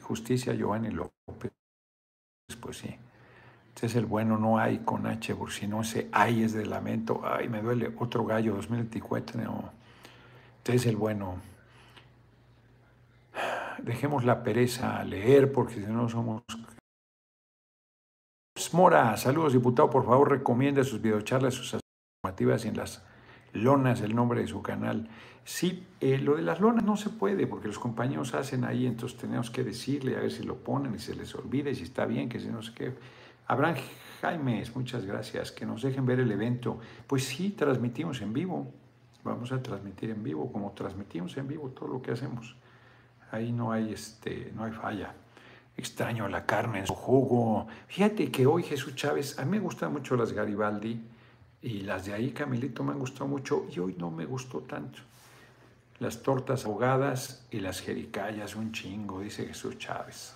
[0.00, 1.50] Justicia Giovanni López.
[2.60, 2.94] Pues sí.
[3.78, 6.66] Este es el bueno, no hay con H, por si no ese ay es de
[6.66, 7.20] lamento.
[7.22, 7.94] Ay, me duele.
[7.96, 9.40] Otro gallo, 2024.
[9.40, 9.70] No.
[10.56, 11.36] Este es el bueno.
[13.80, 16.42] Dejemos la pereza a leer porque si no somos
[18.72, 21.76] Mora, saludos diputado, por favor recomiende sus videocharlas, sus
[22.20, 23.04] informativas en las
[23.52, 25.08] lonas, el nombre de su canal.
[25.44, 29.16] Sí, eh, lo de las lonas no se puede porque los compañeros hacen ahí, entonces
[29.16, 32.28] tenemos que decirle a ver si lo ponen y se les olvide, si está bien,
[32.28, 32.94] que si no sé qué.
[33.48, 33.76] Abraham
[34.20, 36.78] Jaimes, muchas gracias, que nos dejen ver el evento.
[37.06, 38.70] Pues sí, transmitimos en vivo,
[39.24, 42.54] vamos a transmitir en vivo, como transmitimos en vivo todo lo que hacemos.
[43.30, 45.14] Ahí no hay, este, no hay falla.
[45.76, 47.68] Extraño la carne en su jugo.
[47.86, 51.00] Fíjate que hoy Jesús Chávez, a mí me gustan mucho las Garibaldi
[51.62, 54.98] y las de ahí, Camilito, me han gustado mucho y hoy no me gustó tanto.
[56.00, 60.34] Las tortas ahogadas y las jericayas, un chingo, dice Jesús Chávez.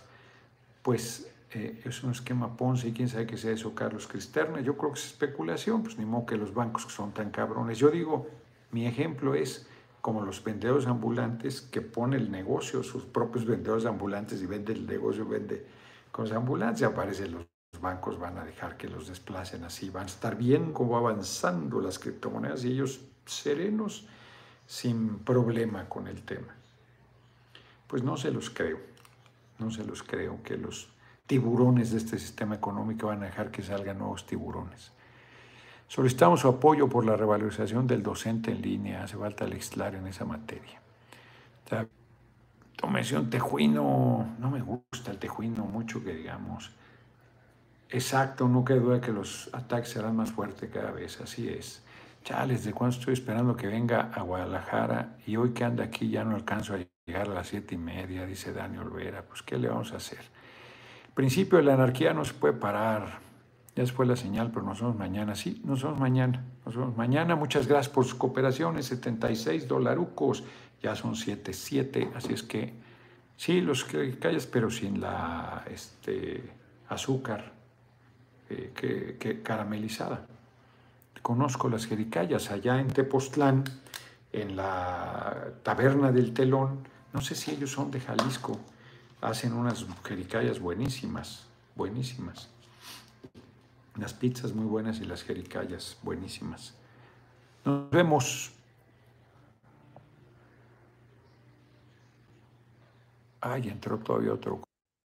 [0.82, 4.61] Pues eh, es un esquema Ponce y quién sabe qué sea eso, Carlos Cristerna.
[4.61, 7.78] Yo creo que es especulación, pues ni modo que los bancos son tan cabrones.
[7.78, 8.28] Yo digo,
[8.70, 9.66] mi ejemplo es
[10.00, 14.86] como los vendedores ambulantes que pone el negocio, sus propios vendedores ambulantes y vende el
[14.86, 15.64] negocio, vende
[16.11, 17.46] cosas ambulantes, aparecen los
[17.80, 21.98] bancos, van a dejar que los desplacen así, van a estar bien como avanzando las
[21.98, 24.07] criptomonedas y ellos serenos,
[24.66, 26.55] sin problema con el tema.
[27.86, 28.78] Pues no se los creo,
[29.59, 30.88] no se los creo que los
[31.26, 34.92] tiburones de este sistema económico van a dejar que salgan nuevos tiburones.
[35.88, 39.04] Solicitamos su apoyo por la revalorización del docente en línea.
[39.04, 40.80] Hace falta legislar en esa materia.
[42.76, 44.36] tómese un tejuino.
[44.38, 46.72] No me gusta el tejuino mucho que digamos.
[47.90, 51.20] Exacto, no queda duda que los ataques serán más fuertes cada vez.
[51.20, 51.82] Así es.
[52.24, 55.16] Chales, ¿de cuándo estoy esperando que venga a Guadalajara?
[55.26, 58.24] Y hoy que anda aquí ya no alcanzo a llegar a las siete y media,
[58.24, 59.22] dice Dani Olvera.
[59.22, 60.20] Pues, ¿qué le vamos a hacer?
[61.14, 63.20] Principio de la anarquía no se puede parar.
[63.74, 65.34] Ya fue la señal, pero nos vemos mañana.
[65.34, 66.44] Sí, nos vemos mañana.
[66.64, 67.36] Nos vemos mañana.
[67.36, 68.86] Muchas gracias por sus cooperaciones.
[68.86, 70.44] 76 dolarucos.
[70.82, 72.10] Ya son 7, 7.
[72.14, 72.72] Así es que,
[73.36, 74.16] sí, los que
[74.50, 76.42] pero sin la este,
[76.88, 77.52] azúcar
[78.50, 80.26] eh, que, que caramelizada.
[81.22, 83.64] Conozco las jericayas allá en Tepoztlán,
[84.32, 86.80] en la taberna del telón.
[87.12, 88.58] No sé si ellos son de Jalisco.
[89.22, 91.46] Hacen unas jericayas buenísimas,
[91.76, 92.48] buenísimas.
[93.96, 96.74] Las pizzas muy buenas y las jericayas buenísimas.
[97.64, 98.52] Nos vemos.
[103.40, 104.62] Ay, entró todavía otro.